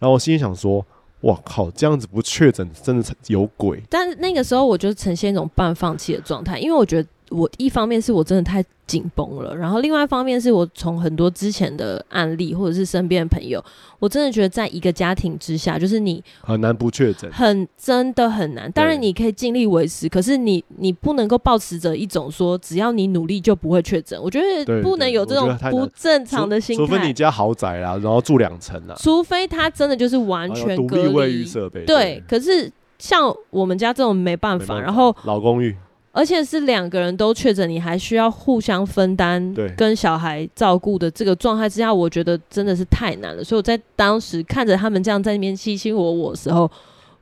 [0.00, 0.84] 然后我心里想说
[1.22, 8.64] ：“哇靠，这样子不确诊真的有鬼。”但是那个时候我就呈现一种半放弃的状态，因为我觉得我一方面是我真的太。
[8.86, 13.60] 紧绷了，然后另外一方面是我从很多之前的案例或者是身边的朋友，
[13.98, 18.70] 我真的觉得在一个家庭之下，就是你很难不确诊，很真的很难。
[18.70, 24.16] 当然你可以尽力维持，可是你你不能够抱持着一种说只要你努力就不会确诊。
[24.22, 26.86] 我觉得不能有这种不正常的心态。
[26.86, 31.84] 除非你家豪宅啦，然后住两层啦，除非他真的就是完全独立卫浴设备。
[31.84, 32.70] 对，可是
[33.00, 35.74] 像我们家这种没办法，然后老公寓。
[36.16, 43.44] 而且是两个人都确诊，你还需要互相分担跟小孩照顾的这个状态之下，我觉得真的是太难了。
[43.44, 46.70] 所以我在当时看着他们这样在那边卿卿我我的时候，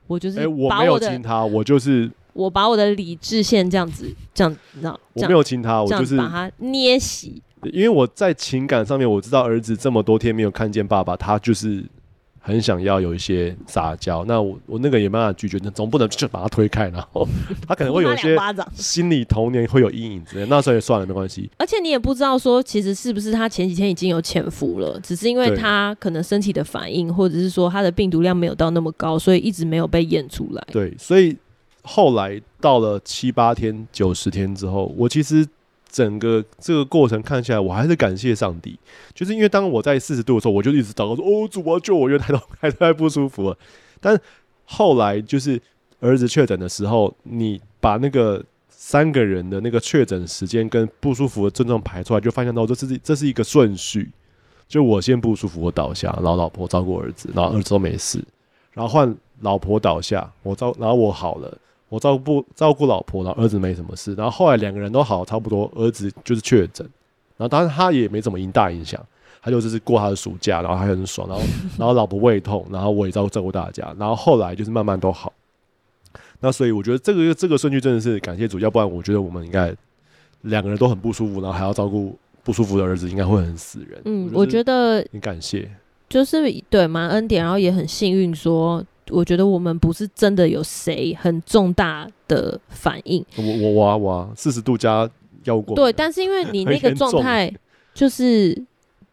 [0.07, 0.39] 我就是
[0.69, 5.01] 把我没有亲他，我就是我把我的理智线这样子这样，你知道？
[5.15, 7.43] 我没有亲他，我就是把他捏洗。
[7.73, 11.85] 因为我在情感上面，我知道儿子这么多天没有看见爸爸，他就是。
[12.47, 17.27] 很想要有一些撒娇，那我我那个也没办法拒绝，那总不能就把他推开，然后
[17.67, 18.37] 他可能会有一些
[18.75, 21.51] 心理童年会有阴影之类，那时候也算了，没关系。
[21.57, 30.63] 而且你也不知道说，其实是不是他前几天已经有潜伏了，只是因为他可能身体的反应，或者是说他的病毒量没有到那么高，所以一直没有被验出来。
[30.71, 31.35] 对，所以
[31.83, 35.49] 后来到了七八天、九十天之后，我其实。
[35.95, 38.77] 整个这个过程看起来，我还是感谢上帝，
[39.15, 43.57] 就是因为当我在四十度的时候，我就一直祷告说：“哦，主啊，救我！”因为太痛，太太不舒服了。
[44.01, 44.21] 但
[44.65, 45.61] 后来就是
[46.01, 54.11] 儿子确诊的时候，你把那个三个人的那个确诊时间跟不舒服的症状排出来，就发现到这是这是一个顺序。
[54.67, 58.21] 就我先不舒服，我倒下，然后老婆照顾儿子，然后儿子都没事，
[58.73, 61.57] 然后换老婆倒下，我照，然后我好了。
[61.95, 66.85] 我照顾照顾老婆，然后儿子没什么事，然后后来两个人都好差不多，儿子就是确诊，
[67.37, 69.01] 然后当然他也没怎么影大影响，
[69.41, 71.45] 他就只是过他的暑假，然后还很爽，然后
[71.79, 75.33] 然后老婆胃痛，然后我也照顾照顾大家，然后后来就是慢慢都好，
[76.41, 79.73] 那所以我觉得这个这个顺序真的是感谢主，要不然我觉得我们应该
[80.41, 84.03] 两个人都很不舒服，然后还要照顾不舒服的儿子，应该会很死人。
[84.05, 85.71] 嗯，我觉得很感谢，
[86.09, 88.85] 就是对蛮恩典，然后也很幸运说。
[89.11, 93.25] 我觉得我们不是真的有谁很重大的反应。
[93.37, 95.09] 我我哇哇四十度加
[95.45, 95.75] 腰果。
[95.77, 97.53] 对，但是因为你那个状态，
[97.93, 98.55] 就是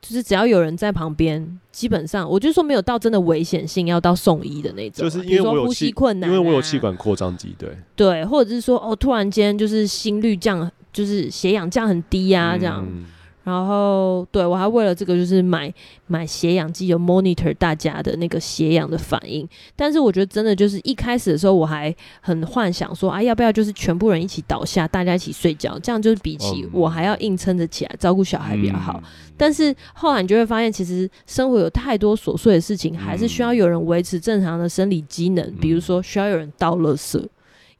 [0.01, 5.03] 就是只要有人在旁边，基本上我就说没有到真的危险性要到送医的那种。
[5.03, 12.85] 就是因为我有呼吸困难，因为我有气管扩张机，对对，或者是说哦，突然间就是心率降，就是血氧降很低啊，这样。
[12.87, 13.05] 嗯
[13.43, 15.73] 然后，对我还为了这个，就是买
[16.05, 19.47] 买血氧机，有 monitor 大家的那个血氧的反应。
[19.75, 29.01] 但是我觉得真的就是一开始的时候，我还很幻想说，啊，要不要就是全部人一起倒下，大家一起睡觉，这样就是比起我还要硬撑着起来照顾小孩比较好。
[29.35, 37.25] 但是后来你就会发现，其实生活有太多琐碎的事情，还是需要有人维持正常的生理机能，比如说需要有人倒垃圾，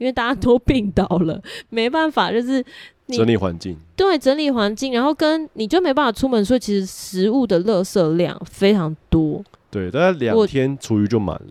[0.01, 2.65] 因为大家都病倒了， 没办法，就是。
[3.07, 9.43] 整理环境，对，整理环境，然后跟你就没办法出门，所以其实食物的垃圾量非常多。
[9.69, 11.47] 对，大概两天厨余就满了。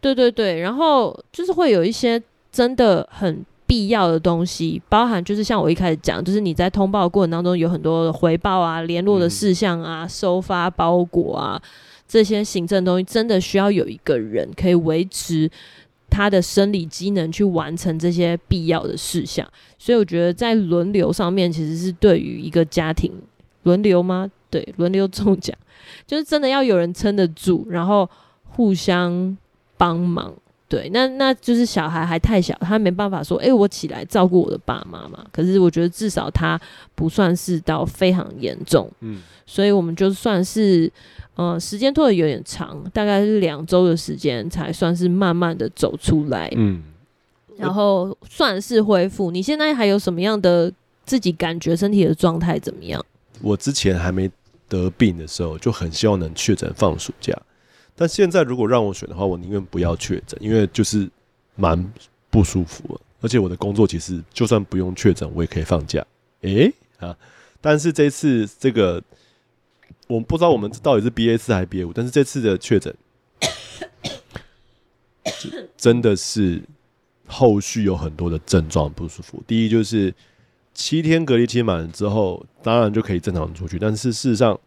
[0.00, 2.20] 对对对，然后就是会有一些
[2.50, 11.62] 真的很必要的东西，包含就是像我一开始讲，就是你在通报过程当中有很多的回报啊、联络的事项啊、嗯、收发包裹啊
[12.08, 15.48] 这些行政东西，真的需要有一个人可以维持。
[16.10, 19.46] 他的生理机能去完成这些必要的事项。
[19.78, 23.12] 所以我觉得在轮流上面，其实是对于一个家庭
[23.62, 24.30] 轮流吗？
[24.50, 25.56] 对，轮流中奖，
[26.06, 28.08] 就是真的要有人撑得住，然后
[28.44, 29.36] 互相
[29.76, 30.34] 帮忙。
[30.68, 35.24] 对，那那就是小孩还太小，他没办法说，诶，我起来照顾我的爸妈嘛。
[35.32, 36.60] 可是我觉得至少他
[36.94, 40.92] 不算是到非常严重，嗯，所以我们就算是，
[41.38, 46.82] 呃，时间拖得有点长，大概是两周的时间才算是慢慢的走出来，嗯，
[47.56, 49.30] 然后算是恢复。
[49.30, 50.72] 你现在还有什么样的
[51.06, 53.00] 自己感觉身体的状态怎么样？
[53.40, 54.28] 我之前还没
[54.68, 57.32] 得病的时候，就很希望能确诊放暑假。
[57.94, 61.08] 但现在如果让我选的话，我宁愿不要确诊，因为就是
[61.54, 61.92] 蛮
[62.30, 63.00] 不舒服了。
[63.20, 66.04] 而且我的工作其实就算不用确诊，我也可以放假。
[66.40, 67.16] 诶、欸、啊！
[67.60, 69.00] 但是这次这个，
[70.08, 72.92] 我不知道我们到底是 BA 四还是 BA 五，但是这次的确诊，
[75.76, 76.60] 真的是
[77.26, 79.40] 后续有很多的症状不舒服。
[79.46, 80.12] 第一就是
[80.74, 84.58] 七天隔离期满了之后，当然就可以正常出去，但是事实上。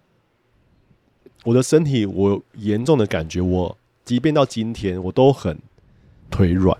[1.43, 3.75] 我的身体，我严重的感觉，我
[4.05, 5.57] 即便到今天，我都很
[6.29, 6.77] 腿软。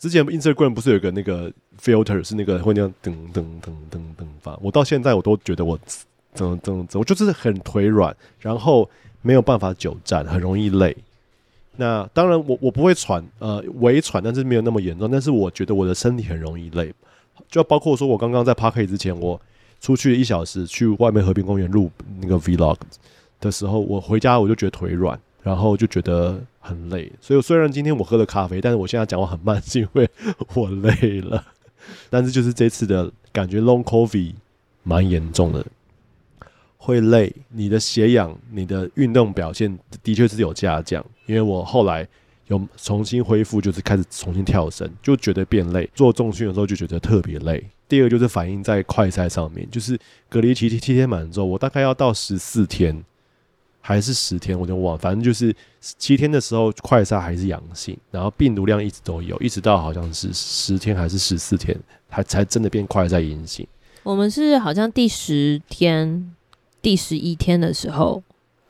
[0.00, 5.78] 之前 Instagram 不是有个那个 filter 是那个会那样噔噔噔噔噔发，我到现在我都觉得我
[6.36, 8.88] 噔噔噔，我就是很腿软，然后
[9.20, 10.96] 没有办法久站，很容易累。
[11.76, 15.10] 那当然我，我不会喘，呃，微喘，但是没有那么严重。
[15.10, 16.92] 但是我觉得我的身体很容易累，
[17.48, 19.40] 就包括说我刚刚在 Park 之前，我
[19.80, 22.76] 出去一小时去外面和平公园录那个 vlog。
[23.40, 27.10] 的时候，我回家我就觉得腿软，然后就觉得很累。
[27.20, 30.08] 所以虽然今天我喝了咖啡，但是我现在讲话很慢，是因为
[30.54, 31.44] 我累了。
[32.08, 34.34] 但是就是这次的感觉，Long COVID
[34.84, 35.66] 蛮严重的，
[36.82, 37.32] 会累。
[37.48, 41.04] 你的血氧、你的运动表现的确是有下降。
[41.26, 42.06] 因为我后来
[42.48, 45.88] 有重新恢复，就是开始重新跳绳，就觉得变累。
[45.94, 47.64] 做重训的时候就觉得特别累。
[47.88, 49.96] 第二就是反映在快赛上面，就是
[50.28, 53.04] 隔离期七天满之后，我大概要到十四天。
[53.84, 61.76] 还是十天，我就忘，反正就是七天的时候，快筛还是阳性，然后病毒量一直都有，一直到好像是十天还是十四天，
[62.08, 63.66] 才才真的变快筛阴性。
[64.04, 66.32] 我们是好像第十天、
[66.82, 68.22] 第十一天的时候，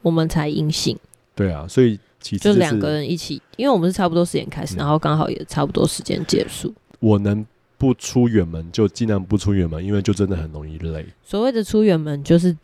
[0.02, 0.96] 我们才阴性。
[1.34, 6.72] 对啊，所以其实、就是、就两个人一起，因为我们是差不多时间开始，然后刚好也差不多时间结束。
[7.00, 7.44] 我能
[7.78, 11.04] 不出远门就尽量不出远门，因为就真的很容易累。
[11.24, 12.56] 所谓的出远门就是。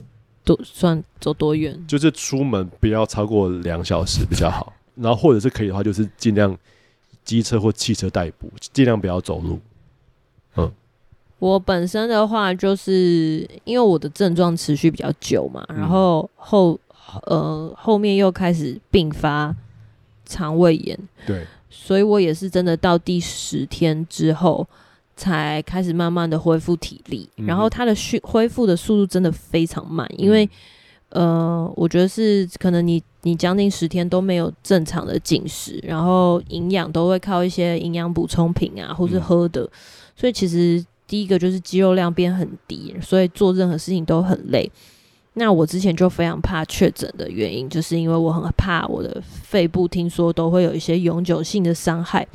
[0.44, 1.78] 多算走多远？
[1.86, 6.56] 就是出门不要超过两小时比较好，然后或者是可以的话，就是尽量
[7.22, 9.60] 机车或汽车代步，尽量不要走路。
[11.38, 16.78] 嗯，我本身的话，就是因为我的症状持续比较久嘛，然后后
[17.26, 19.54] 呃后面又开始并发
[20.24, 24.66] 肠胃炎，对，所以我也是真的到第十天之后。
[25.20, 30.48] 才开始慢慢的恢复体力，然后它的续恢复的速度真的非常慢，因为
[31.08, 39.68] 呃，我觉得是可能你你将近十天都没有正常的进食，然后营养都会靠一些营养补充品啊，或是喝的，
[40.14, 44.70] 所以其实第一个就是肌肉量变很低，所以做任何事情都很累。
[45.34, 52.26] 那我之前就非常怕确诊的原因，就是因为我很怕我的肺部，听说都会有一些永久性的伤害。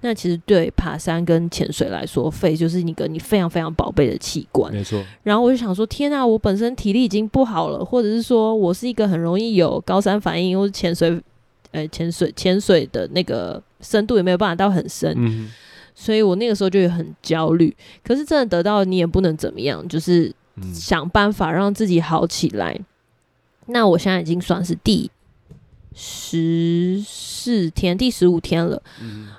[0.00, 4.72] 那其实对爬山跟潜水来说，肺就是一个你非常非常宝贝的器官。
[4.72, 5.02] 没错。
[5.24, 11.20] 然后我就想说，天啊，我本身体力已经不好了，或者是说我是一个很容易有高山反应，或者潜水，
[11.72, 15.50] 呃，潜水潜水的那个深度也没有办法到很深。
[15.94, 17.74] 所以我那个时候就很焦虑。
[18.04, 20.34] 可是真的得到你也不能怎么样，就是。
[20.74, 22.78] 想办法让自己好起来。
[23.68, 25.10] 那我现在已经算是第
[25.94, 28.80] 十四天、第十五天了，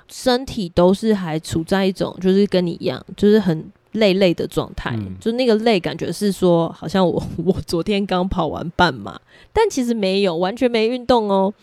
[0.08, 4.98] 身体都是还处在一种就是跟你一样，就是很累累的状态。
[5.20, 9.20] 就那个累感觉是说，好像我 我昨天刚跑完半马，
[9.52, 11.54] 但其实没有，完全没运动哦。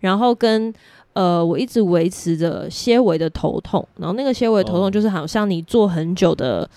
[0.00, 0.72] 然后跟
[1.18, 6.68] 呃，我一直维持着些微的头痛，然后那个些微头痛就是好像你坐很久的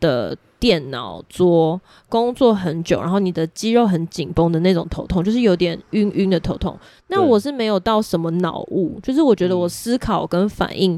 [0.00, 0.36] 的。
[0.62, 6.78] 电脑桌工作很久，然后你的肌肉很紧绷的那种头痛，就是有点晕晕的头痛。
[7.08, 10.96] 那我是没有到什么脑雾，就是我觉得我思考跟反应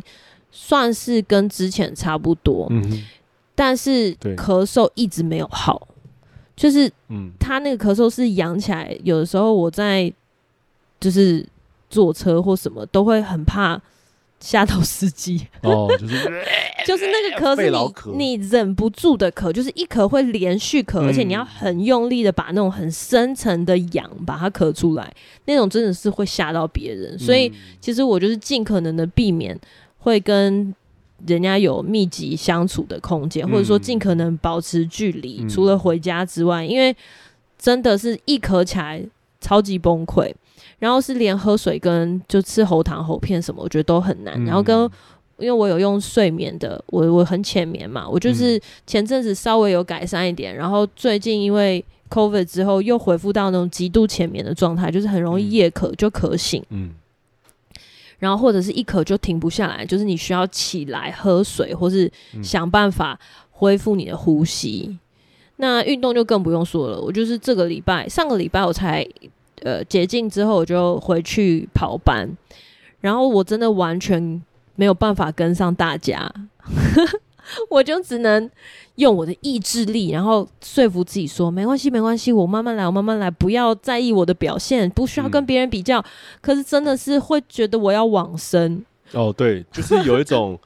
[0.50, 3.02] 算是跟之前差不多，嗯，
[3.54, 5.88] 但是咳嗽一直没有好，
[6.54, 6.92] 就是
[7.40, 10.12] 他那个咳嗽是扬起来，有的时候我在
[11.00, 11.42] 就是
[11.94, 13.80] 坐车或什么都会很怕。
[14.40, 15.46] 吓到司机。
[15.62, 16.16] 哦，就是
[16.86, 17.70] 就是那个咳是
[18.10, 25.10] 你你忍不住的咳，就是一咳会连续咳，嗯，而且你要很用力的把那种很深层的氧把它咳出来，
[25.46, 27.18] 那种真的是会吓到别人。
[27.18, 29.58] 所以其实我就是尽可能的避免
[29.98, 30.74] 会跟
[31.26, 36.94] 人家有密集相处的空间，或者说尽可能保持距离，嗯、除了回家之外，因为
[37.56, 39.02] 真的是一咳起来
[39.40, 40.30] 超级崩溃，
[40.84, 44.34] 然后是连喝水跟就吃喉糖喉片什么，我觉得都很难。
[44.36, 44.78] 嗯、然后跟
[45.38, 56.62] 因为我有用睡眠的，我我很浅眠嘛，我就是前阵子稍微有改善一点，然后最近因为 COVID 之后又恢复到那种极度浅眠的状态，就是很容易夜咳就咳醒。
[56.68, 56.90] 嗯。
[58.18, 62.12] 然后或者是一咳就停不下来，就是你需要起来喝水，或是
[62.42, 63.18] 想办法
[63.50, 64.84] 恢复你的呼吸。
[64.90, 64.98] 嗯、
[65.56, 69.06] 那运动就更不用说了，我就是这个礼拜、上个礼拜我才
[69.64, 72.30] 呃解禁之后，我就回去跑班，
[73.00, 74.40] 然后我真的完全
[74.76, 76.32] 没有办法跟上大家。
[77.68, 78.50] 我就只能
[78.94, 85.98] 用我的意志力，然后说服自己说没关系，没关系，我慢慢来，我慢慢来，不要在意我的表现，不需要跟别人比较。
[86.00, 86.04] 嗯、
[86.40, 90.58] 可是真的是会觉得我要往生哦，对，就是有一种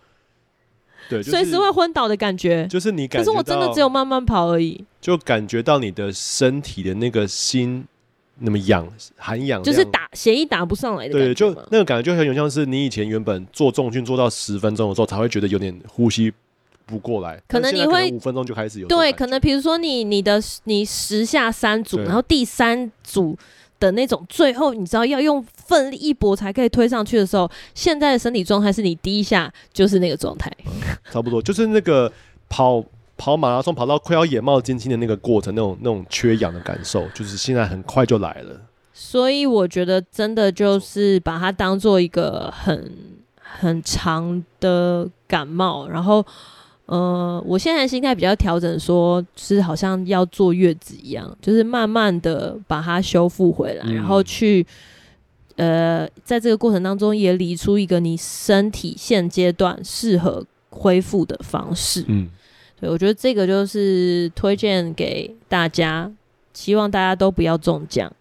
[1.11, 2.65] 对，随、就是、时会昏倒的感觉。
[2.69, 7.85] 就是你感觉，可是我真的只有慢慢跑而已，就感觉到你的身体的那个心
[8.41, 8.87] 那么痒，
[9.17, 11.13] 含痒，就是打血液打不上来的。
[11.13, 16.33] 对，就那个感觉就很有像是你以前原本做重训做到十分钟的时候，才会觉得有点呼吸。
[16.87, 23.37] 不过来，可能你会五分钟就开始有对，可能比如说你你的你十下三组，然后第三组
[23.79, 30.51] 的那种最后你知道要用奋力一搏才可以推上去的时候，现在的身体状态是你第一下就是那个状态，
[31.13, 32.11] 差不多就是那个
[32.49, 32.83] 跑
[33.19, 38.59] 跑马拉松跑到快要眼冒金星的那个过程，那种那种缺氧的感受，就是现在很快就来了。
[38.95, 42.91] 所以我觉得真的就是把它当做一个很
[43.37, 46.25] 很长的感冒，然后。
[46.87, 54.67] 呃，我现在心态比较调整，说是好像要坐月子一样，就是慢慢的把它修复回来，嗯、然后去
[55.57, 62.03] 呃，在这个过程当中也理出一个你身体现阶段适合恢复的方式。
[62.09, 62.31] 嗯，
[62.81, 66.11] 对，我觉得这个就是推荐给大家，
[66.55, 68.13] 希望大家都不要中奖，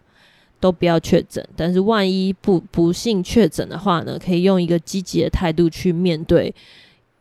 [0.58, 6.54] 都不要确诊，但是万一不不幸确诊的话呢，可以用一个积极的态度去面对。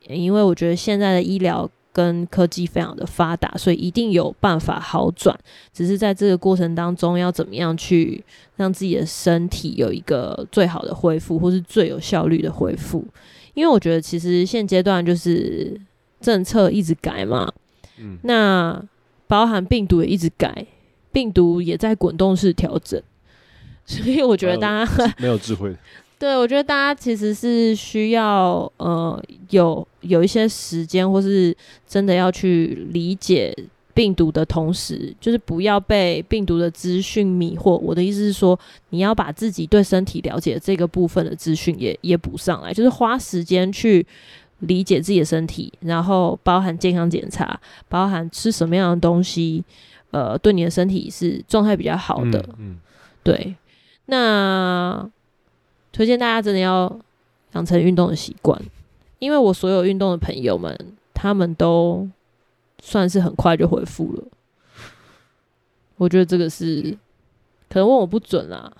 [0.07, 5.37] 因为我觉得现在的医疗跟科技非常的发达，所以一定有办法好转。
[5.73, 8.23] 只是在这个过程当中，要怎么样去
[8.55, 13.05] 让自己的身体有一个最好的恢复，或是最有效率的恢复？
[13.53, 15.77] 因为我觉得其实现阶段就是
[16.19, 17.51] 政策一直改嘛，
[17.97, 18.81] 嗯，那
[19.27, 20.65] 包含病毒也一直改，
[21.11, 23.01] 病毒也在滚动式调整，
[23.85, 25.75] 所以我觉得大家没有智慧。
[26.19, 31.55] 对，我觉得大家其实是需要呃有有一些时间，或是
[31.87, 33.55] 真的要去理解
[33.93, 37.77] 病毒的同时，就是不要被病毒的资讯迷惑。
[37.77, 38.59] 我的意思是说，
[38.89, 44.03] 你要把自己对身体了解这个部分的资讯也也补上来，就是花时间去
[44.59, 49.63] 理解自己的身体，然后包含健康检查，包含吃什么样的东西，
[50.11, 52.39] 呃，对你的身体是状态比较好的。
[52.57, 52.79] 嗯，嗯
[53.23, 53.55] 对，
[54.05, 55.09] 那。
[55.93, 56.99] 推荐大家真的要
[57.53, 58.61] 养成运动的习惯，
[59.17, 60.77] 因为我所有运动的朋友们，
[61.11, 62.07] 他们都
[62.79, 64.23] 算是很快就恢复了。
[65.95, 66.95] 我觉得这个是
[67.69, 68.71] 可能问我不准啦，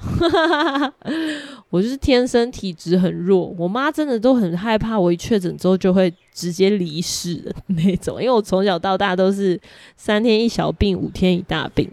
[1.70, 9.60] 我就是天生体质很弱，我妈真的都很害怕我一确诊之后就会直接离世的那种，因为我从小到大都是
[9.96, 11.90] 三天一小病，五天一大病。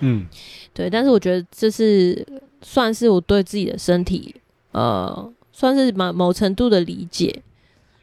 [0.00, 0.26] 嗯，
[0.74, 2.26] 对，但是我觉得这是。
[2.62, 4.34] 算是我对自己的身体，
[4.72, 7.42] 呃，算是某某程度的理解。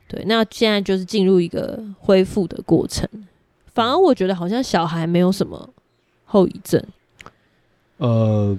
[0.08, 3.06] 对，那现在就是进入一个恢复的过程。
[3.74, 5.70] 反而我觉得好像小孩没有什么
[6.24, 6.82] 后遗症。
[8.08, 8.58] 呃，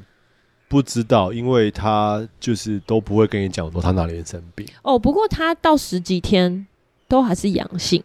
[0.69, 4.67] 不知道，因为他就是都不会跟你讲说他哪里生病。
[4.83, 6.67] 哦，不过他到十几天
[7.07, 8.03] 都还是阳性，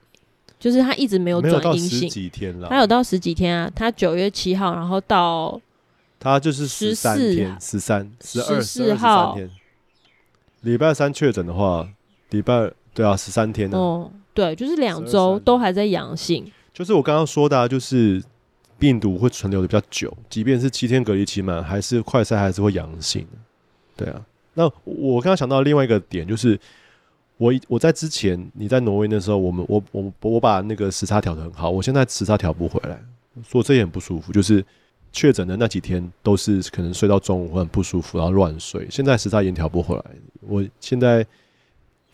[0.60, 2.02] 就是他一直没有转阴性。
[2.02, 3.72] 十几天了，他有到十几天啊？
[3.74, 5.60] 他九月七号，然后到。
[6.20, 9.38] 他就是十三天，十三、十二、十四号，
[10.64, 11.88] 礼拜三确诊的话，
[12.32, 16.52] 礼拜对啊，十三天哦，对，就是两周都还在阳性。
[16.74, 18.22] 就是我刚刚说的啊，就是
[18.80, 23.28] 病毒会存留的比较久，即便是七天隔离期满，还是快筛还是会阳性。
[23.96, 26.60] 对啊，那我刚刚想到另外一个点，就是
[27.38, 33.00] 我我在之前你在挪威的时候，我们我我我把那个时差调得很好，我现在时差调不回来，
[33.44, 34.66] 所以这也很不舒服，就是。
[35.12, 38.86] 确诊的那几天都是可能睡到中午会很不舒服，然后乱睡。
[38.92, 40.06] 现在时差也调不回来，
[40.42, 41.26] 我现在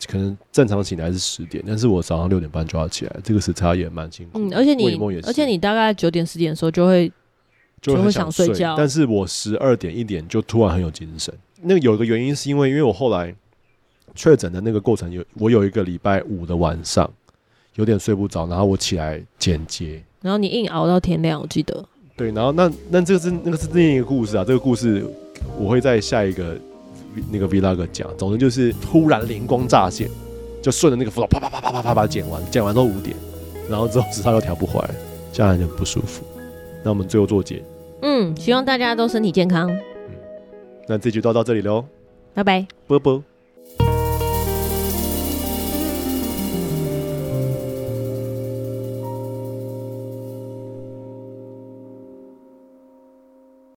[0.06, 4.38] 可能正常醒来是十点，但是我早上六点半就要起来，这个时差也蛮辛苦。
[4.38, 7.10] 嗯，而且你而且你大概九点十点的时候就会
[7.80, 11.32] 就会想睡觉，但是我十二点一点就突然很有精神。
[11.62, 13.34] 那个有一个原因是因为因为我后来
[14.14, 17.10] 确诊的那个过程有，我有一个礼拜五的晚上
[17.76, 21.84] 有点睡不着，然后我起来剪接，然后你硬熬到天亮，我记得。
[22.16, 25.04] 对，然后那那这个是那个是另一个故事啊，这个故事
[25.58, 26.58] 我会在下一个
[27.30, 28.08] 那个 vlog 讲。
[28.16, 30.08] 总之就是突然灵光乍现，
[30.62, 33.16] 就顺着那个辅导啪啪啪啪啪啪啪剪完，剪完都五点，
[33.68, 34.94] 然后之后时差又调不回来，
[35.32, 36.24] 这样很不舒服。
[36.82, 37.62] 那我们最后做结，
[38.02, 39.70] 嗯，希望大家都身体健康。
[39.70, 39.80] 嗯，
[40.88, 41.84] 那这集就到这里喽，
[42.34, 43.22] 拜拜，啵啵。